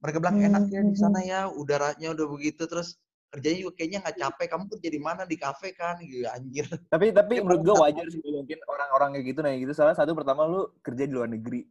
mereka 0.04 0.20
bilang 0.20 0.36
enak 0.36 0.64
ya 0.68 0.80
di 0.84 0.96
sana 1.00 1.20
ya 1.24 1.48
udaranya 1.48 2.12
udah 2.12 2.26
begitu. 2.28 2.68
Terus 2.68 3.00
kerjanya 3.32 3.58
juga 3.64 3.72
kayaknya 3.80 3.98
nggak 4.04 4.16
capek. 4.20 4.46
Kamu 4.52 4.64
kerja 4.68 4.88
di 4.92 5.00
mana? 5.00 5.22
Di 5.24 5.36
kafe 5.40 5.72
kan? 5.72 5.96
Gitu 6.04 6.28
anjir. 6.28 6.68
Tapi 6.92 7.08
tapi 7.10 7.40
Ya, 7.40 7.42
menurut 7.42 7.64
gue 7.64 7.74
wajar 7.80 8.06
sih 8.12 8.20
mungkin 8.20 8.60
orang-orang 8.68 9.16
kayak 9.16 9.26
gitu 9.32 9.38
nanya 9.40 9.58
gitu. 9.64 9.72
Salah 9.72 9.96
satu 9.96 10.12
pertama 10.12 10.44
lu 10.44 10.68
kerja 10.84 11.08
di 11.08 11.12
luar 11.16 11.32
negeri. 11.32 11.64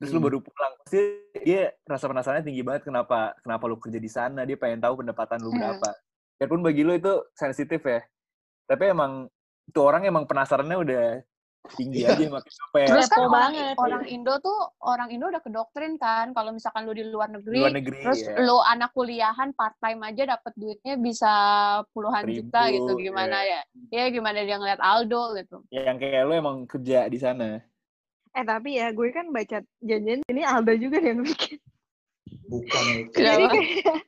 Terus 0.00 0.10
lu 0.10 0.18
Hmm. 0.18 0.26
baru 0.26 0.38
pulang. 0.40 0.72
Pasti 0.82 0.98
dia 1.44 1.76
rasa 1.84 2.08
penasarannya 2.08 2.42
tinggi 2.42 2.64
banget 2.64 2.88
kenapa 2.88 3.36
kenapa 3.44 3.64
lu 3.68 3.76
kerja 3.76 4.00
di 4.00 4.08
sana. 4.08 4.48
Dia 4.48 4.56
pengen 4.56 4.80
tahu 4.80 5.04
pendapatan 5.04 5.38
lu 5.44 5.52
Hmm. 5.52 5.60
berapa. 5.60 5.90
Biarpun 6.40 6.64
bagi 6.64 6.82
lu 6.82 6.96
itu 6.96 7.12
sensitif 7.36 7.84
ya. 7.84 8.00
Tapi 8.66 8.90
emang 8.90 9.28
itu 9.62 9.78
orang 9.78 10.08
emang 10.08 10.24
penasarannya 10.26 10.74
udah 10.74 11.04
tinggi 11.78 12.02
Iya. 12.02 12.18
aja 12.18 12.26
makin 12.26 12.52
sampai 12.52 12.80
Terus 12.90 13.06
kan 13.06 13.14
Kepo 13.14 13.22
orang, 13.22 13.34
banget, 13.38 13.74
orang 13.78 14.02
iya. 14.02 14.10
Indo 14.18 14.34
tuh 14.42 14.58
orang 14.82 15.08
Indo 15.14 15.26
udah 15.30 15.42
kedoktrin 15.46 15.94
kan 15.94 16.34
kalau 16.34 16.50
misalkan 16.50 16.82
lu 16.84 16.92
di 16.92 17.06
luar 17.06 17.30
negeri, 17.30 17.58
luar 17.62 17.74
negeri 17.78 18.02
terus 18.02 18.20
ya. 18.26 18.34
lu 18.42 18.58
anak 18.66 18.90
kuliahan 18.92 19.54
part 19.54 19.78
time 19.78 20.02
aja 20.02 20.22
dapat 20.34 20.52
duitnya 20.58 20.94
bisa 20.98 21.32
puluhan 21.94 22.26
Ribu, 22.26 22.50
juta 22.50 22.60
gitu 22.74 22.92
gimana 22.98 23.36
ya? 23.46 23.60
Ya 23.94 24.10
gimana 24.10 24.42
dia 24.42 24.58
ngeliat 24.58 24.82
Aldo 24.82 25.38
gitu. 25.38 25.62
yang 25.70 26.02
kayak 26.02 26.26
lu 26.26 26.34
emang 26.34 26.66
kerja 26.66 27.06
di 27.06 27.18
sana 27.22 27.62
eh 28.32 28.44
tapi 28.48 28.80
ya 28.80 28.88
gue 28.96 29.12
kan 29.12 29.28
baca 29.28 29.60
janjian 29.84 30.24
ini 30.24 30.42
Aldo 30.42 30.72
juga 30.80 30.98
yang 31.04 31.20
bikin 31.20 31.60
bukan 32.48 32.84
jadi 33.12 33.44
kayak 33.44 34.00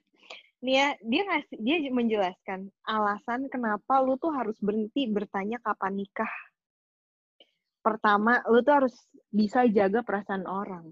nih 0.65 0.75
ya 0.81 0.89
dia 1.05 1.23
ngasih 1.29 1.57
dia 1.61 1.77
menjelaskan 1.93 2.73
alasan 2.89 3.53
kenapa 3.53 4.01
lu 4.01 4.17
tuh 4.17 4.33
harus 4.33 4.57
berhenti 4.65 5.05
bertanya 5.13 5.61
kapan 5.61 6.01
nikah 6.01 6.33
pertama 7.85 8.41
lu 8.49 8.65
tuh 8.65 8.81
harus 8.81 8.95
bisa 9.29 9.69
jaga 9.69 10.01
perasaan 10.01 10.49
orang 10.49 10.89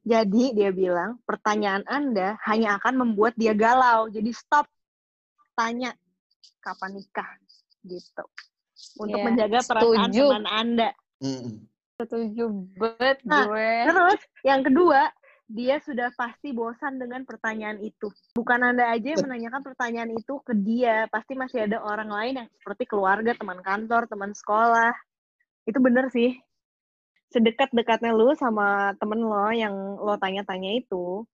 jadi 0.00 0.44
dia 0.56 0.70
bilang 0.72 1.20
pertanyaan 1.28 1.84
anda 1.84 2.40
hanya 2.48 2.80
akan 2.80 3.04
membuat 3.04 3.36
dia 3.36 3.52
galau 3.52 4.08
jadi 4.08 4.32
stop 4.32 4.64
tanya 5.52 5.92
kapan 6.64 6.96
nikah 6.96 7.28
gitu 7.84 8.24
untuk 8.96 9.20
Iya, 9.20 9.26
menjaga 9.28 9.60
perasaan 9.60 10.08
setuju. 10.08 10.24
teman 10.32 10.46
anda 10.48 10.90
Mm-mm. 11.20 11.68
Setuju 12.02 12.44
banget 12.74 13.22
Nah, 13.22 13.46
gue. 13.46 13.70
Terus 13.86 14.20
yang 14.42 14.66
kedua, 14.66 15.06
dia 15.46 15.78
sudah 15.84 16.10
pasti 16.18 16.50
bosan 16.50 16.98
dengan 16.98 17.22
pertanyaan 17.22 17.78
itu. 17.78 18.10
Bukan 18.34 18.58
Anda 18.58 18.90
aja 18.90 19.14
yang 19.14 19.22
menanyakan 19.22 19.62
pertanyaan 19.62 20.10
itu 20.16 20.42
ke 20.42 20.56
dia, 20.56 21.06
pasti 21.12 21.38
masih 21.38 21.70
ada 21.70 21.78
orang 21.84 22.10
lain 22.10 22.34
yang 22.42 22.48
seperti 22.58 22.88
keluarga, 22.88 23.36
teman 23.36 23.60
kantor, 23.60 24.10
teman 24.10 24.32
sekolah. 24.34 24.90
Itu 25.68 25.78
bener 25.78 26.10
sih. 26.10 26.38
Sedekat-dekatnya 27.32 28.12
lu 28.12 28.36
sama 28.36 28.92
temen 29.00 29.24
lo 29.24 29.48
yang 29.50 29.72
lo 29.96 30.20
tanya-tanya 30.20 30.76
itu, 30.76 31.24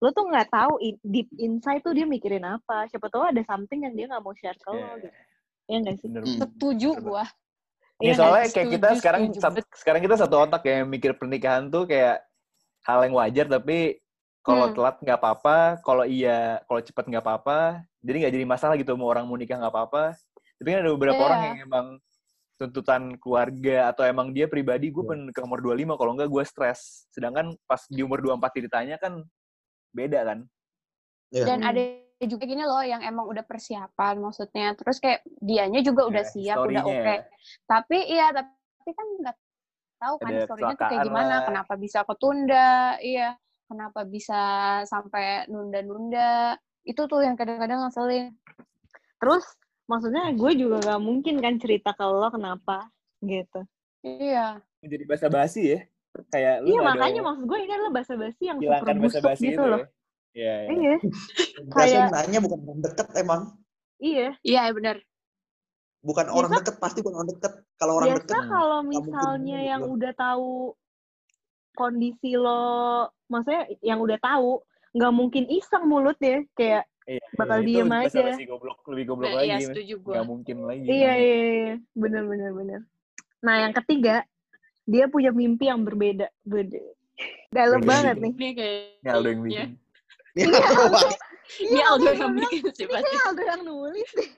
lo 0.00 0.08
tuh 0.16 0.24
nggak 0.32 0.48
tahu 0.48 0.80
deep 1.04 1.28
inside 1.36 1.84
tuh 1.84 1.92
dia 1.92 2.08
mikirin 2.08 2.40
apa. 2.46 2.88
Siapa 2.88 3.12
tahu 3.12 3.28
ada 3.28 3.42
something 3.44 3.84
yang 3.84 3.92
dia 3.92 4.08
nggak 4.08 4.22
mau 4.24 4.32
share 4.32 4.56
ke 4.56 4.68
lo 4.72 4.80
Iya. 4.80 4.96
gitu. 4.96 5.08
Iya 5.68 5.76
nggak 5.84 5.96
sih? 6.00 6.08
bener. 6.08 6.22
Setuju 6.40 6.90
gue. 6.96 7.24
Iya 8.00 8.08
Ya, 8.08 8.12
nggak 8.16 8.16
soalnya 8.16 8.46
kayak 8.48 8.68
kita 8.72 8.88
Setuju, 8.88 9.00
sekarang 9.04 9.20
setuju 9.28 9.60
sekarang 9.76 10.00
kita 10.00 10.16
satu 10.16 10.36
otak 10.40 10.62
ya 10.64 10.76
mikir 10.88 11.12
pernikahan 11.20 11.68
tuh 11.68 11.84
kayak 11.84 12.24
hal 12.88 13.04
yang 13.04 13.14
wajar 13.16 13.46
tapi 13.46 14.00
Kalau 14.40 14.72
Hmm. 14.72 14.74
telat 14.74 14.96
nggak 15.04 15.18
apa-apa, 15.20 15.56
kalau 15.84 16.00
iya, 16.08 16.64
kalau 16.64 16.80
cepet 16.80 17.04
nggak 17.12 17.20
apa-apa. 17.20 17.84
Jadi 18.00 18.16
nggak 18.24 18.34
jadi 18.40 18.46
masalah 18.48 18.74
gitu 18.80 18.96
mau 18.96 19.12
orang 19.12 19.28
mau 19.28 19.36
nikah 19.36 19.60
nggak 19.60 19.68
apa-apa. 19.68 20.16
Tapi 20.56 20.64
kan 20.64 20.80
ada 20.80 20.90
beberapa 20.96 21.20
Iya. 21.20 21.26
orang 21.28 21.40
yang 21.44 21.56
emang 21.68 21.86
tuntutan 22.60 23.16
keluarga 23.16 23.88
atau 23.88 24.04
emang 24.04 24.36
dia 24.36 24.44
pribadi 24.44 24.92
gue 24.92 25.00
Iya. 25.00 25.08
pengen 25.08 25.24
ke 25.32 25.40
umur 25.40 25.64
25 25.64 25.96
kalau 25.96 26.12
enggak 26.12 26.28
gue 26.28 26.44
stres. 26.44 27.08
Sedangkan 27.08 27.56
pas 27.64 27.80
di 27.88 28.04
umur 28.04 28.20
24 28.20 28.60
ditanya 28.60 29.00
kan 29.00 29.24
beda 29.96 30.20
kan. 30.28 30.38
Iya. 31.32 31.44
Dan 31.48 31.64
Hmm. 31.64 31.70
ada 31.72 31.82
juga 32.20 32.44
gini 32.44 32.60
loh 32.60 32.84
yang 32.84 33.00
emang 33.00 33.24
udah 33.24 33.40
persiapan 33.48 34.20
maksudnya. 34.20 34.76
Terus 34.76 35.00
kayak 35.00 35.24
dianya 35.40 35.80
juga 35.80 36.04
udah 36.04 36.20
Ya, 36.20 36.28
siap, 36.28 36.56
udah 36.60 36.84
oke. 36.84 37.00
ya. 37.00 37.16
Tapi 37.64 37.98
iya, 38.12 38.26
tapi 38.28 38.90
kan 38.92 39.06
nggak 39.24 39.36
tahu 39.96 40.14
kan 40.20 40.32
story-nya 40.44 40.76
tuh 40.76 40.84
kayak 40.84 41.04
gimana, 41.08 41.34
lah. 41.40 41.40
kenapa 41.48 41.72
bisa 41.80 41.98
ketunda, 42.04 42.70
iya. 43.00 43.40
Kenapa 43.64 44.00
bisa 44.04 44.40
sampai 44.84 45.46
nunda-nunda. 45.46 46.58
Itu 46.82 47.08
tuh 47.08 47.24
yang 47.24 47.38
kadang-kadang 47.40 47.86
ngeselin. 47.86 48.34
Terus 49.16 49.44
maksudnya 49.90 50.30
gue 50.30 50.52
juga 50.54 50.76
gak 50.86 51.00
mungkin 51.02 51.42
kan 51.42 51.58
cerita 51.58 51.90
ke 51.90 52.04
lo 52.04 52.30
kenapa 52.30 52.86
gitu. 53.20 53.66
Iya. 54.00 54.62
Menjadi 54.78 55.04
basa-basi 55.04 55.62
ya. 55.66 55.80
Kayak 56.30 56.62
lu 56.62 56.74
Iya 56.74 56.80
makanya 56.84 57.20
ada 57.20 57.26
maksud 57.26 57.44
gue 57.44 57.58
ini 57.58 57.72
adalah 57.72 57.92
basa-basi 57.92 58.42
yang 58.46 58.58
super 58.58 58.94
busuk 58.96 59.18
basa-basi 59.18 59.44
gitu 59.44 59.52
itu 59.52 59.62
loh. 59.66 59.80
ya. 59.80 59.86
Iya, 60.30 60.54
iya. 60.70 60.70
Iya, 60.70 60.96
Biasanya 61.66 61.74
kayak- 61.74 62.12
nanya 62.14 62.38
bukan 62.40 62.58
orang 62.62 62.80
deket 62.80 63.08
emang. 63.14 63.42
iya. 63.98 64.28
Iya, 64.40 64.62
benar. 64.70 64.96
Bukan 66.00 66.24
Biasa- 66.24 66.38
orang 66.38 66.50
deket, 66.56 66.74
pasti 66.78 66.98
bukan 67.02 67.16
orang 67.18 67.30
deket. 67.30 67.52
Kalau 67.76 67.92
orang 67.94 68.08
Biasa 68.08 68.20
deket, 68.22 68.38
Hmm. 68.40 68.48
kalau 68.48 68.80
misalnya 68.82 69.58
yang 69.60 69.82
udah 69.84 70.12
tahu 70.14 70.50
kondisi 71.72 72.30
lo, 72.34 72.62
maksudnya 73.26 73.62
yang 73.80 73.98
udah 73.98 74.18
tahu, 74.18 74.60
nggak 74.90 75.12
mungkin 75.12 75.44
iseng 75.46 75.86
mulutnya 75.86 76.42
kayak 76.52 76.89
Iya, 77.04 77.24
bakal 77.34 77.58
iya. 77.60 77.66
diem 77.66 77.88
aja. 77.88 78.04
basa-basi 78.06 78.44
goblok, 78.44 78.78
lebih 78.86 79.04
goblok 79.08 79.30
Nah, 79.30 79.36
lagi. 79.40 79.48
iya, 79.48 79.56
Mas. 79.56 79.66
setuju 79.66 79.94
gue. 79.98 80.12
Nggak 80.12 80.26
mungkin 80.26 80.56
lagi. 80.62 80.84
iya 80.84 81.12
iya 81.16 81.36
iya 81.50 81.74
bener 81.92 82.22
bener 82.24 82.50
bener. 82.52 82.80
Nah 83.40 83.54
yang 83.58 83.72
ketiga 83.74 84.16
dia 84.84 85.04
punya 85.06 85.30
mimpi 85.30 85.66
yang 85.66 85.80
berbeda, 85.80 86.28
beda. 86.42 86.80
Dalam 87.50 87.80
banget 87.82 88.16
gitu. 88.16 88.24
nih. 88.24 88.32
Ini 88.32 88.48
kayak 88.54 88.78
Ini 89.00 89.08
Aldo 89.10 89.28
yang 89.28 89.40
Iya. 89.40 89.44
bikin. 89.44 89.70
Ini 90.30 90.44
Iya, 90.46 90.60
Bang? 90.60 91.10
Ini 91.60 91.66
Iya, 91.72 91.84
Aldo 91.90 92.10
yang 92.12 92.32
bikin 92.36 92.62
sih 92.70 92.84
Ini 92.86 93.18
Aldo 93.26 93.42
yang 93.42 93.60
nulis 93.64 94.10
deh. 94.14 94.28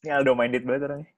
Ini 0.00 0.10
Aldo 0.12 0.30
minded 0.32 0.62
banget 0.64 0.82
orangnya. 0.86 1.08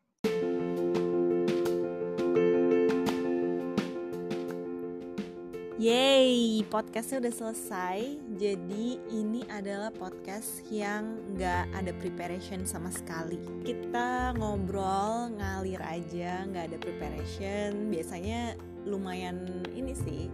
Yeay, 5.77 6.65
podcastnya 6.73 7.29
udah 7.29 7.35
selesai. 7.37 8.17
Jadi 8.41 8.97
ini 9.13 9.45
adalah 9.45 9.93
podcast 9.93 10.65
yang 10.73 11.21
nggak 11.37 11.69
ada 11.77 11.93
preparation 12.01 12.65
sama 12.65 12.89
sekali. 12.89 13.37
Kita 13.61 14.33
ngobrol 14.41 15.37
ngalir 15.37 15.77
aja, 15.85 16.49
nggak 16.49 16.73
ada 16.73 16.79
preparation. 16.81 17.93
Biasanya 17.93 18.57
lumayan 18.89 19.45
ini 19.77 19.93
sih 19.93 20.33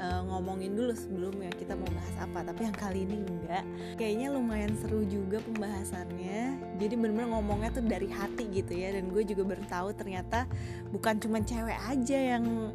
eh, 0.00 0.20
ngomongin 0.24 0.72
dulu 0.72 0.96
sebelumnya 0.96 1.52
kita 1.60 1.76
mau 1.76 1.92
bahas 1.92 2.16
apa. 2.16 2.40
Tapi 2.40 2.72
yang 2.72 2.76
kali 2.80 3.04
ini 3.04 3.20
enggak. 3.20 3.64
Kayaknya 4.00 4.32
lumayan 4.32 4.72
seru 4.80 5.04
juga 5.04 5.44
pembahasannya. 5.44 6.56
Jadi 6.80 6.94
bener-bener 6.96 7.28
ngomongnya 7.28 7.68
tuh 7.76 7.84
dari 7.84 8.08
hati 8.08 8.48
gitu 8.48 8.72
ya. 8.72 8.96
Dan 8.96 9.12
gue 9.12 9.28
juga 9.28 9.44
baru 9.44 9.64
tahu 9.68 9.92
ternyata 9.92 10.48
bukan 10.88 11.20
cuma 11.20 11.44
cewek 11.44 11.76
aja 11.84 12.40
yang 12.40 12.72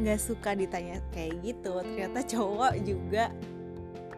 nggak 0.00 0.20
suka 0.20 0.56
ditanya 0.56 0.98
kayak 1.14 1.38
gitu. 1.44 1.78
Ternyata 1.82 2.20
cowok 2.26 2.72
juga 2.82 3.30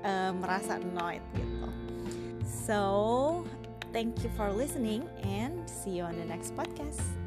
eh, 0.00 0.32
merasa 0.32 0.80
annoyed 0.80 1.24
gitu. 1.36 1.68
So 2.46 2.80
thank 3.90 4.22
you 4.22 4.30
for 4.34 4.50
listening 4.54 5.06
and 5.26 5.66
see 5.68 5.98
you 5.98 6.04
on 6.06 6.14
the 6.18 6.26
next 6.26 6.54
podcast 6.54 7.25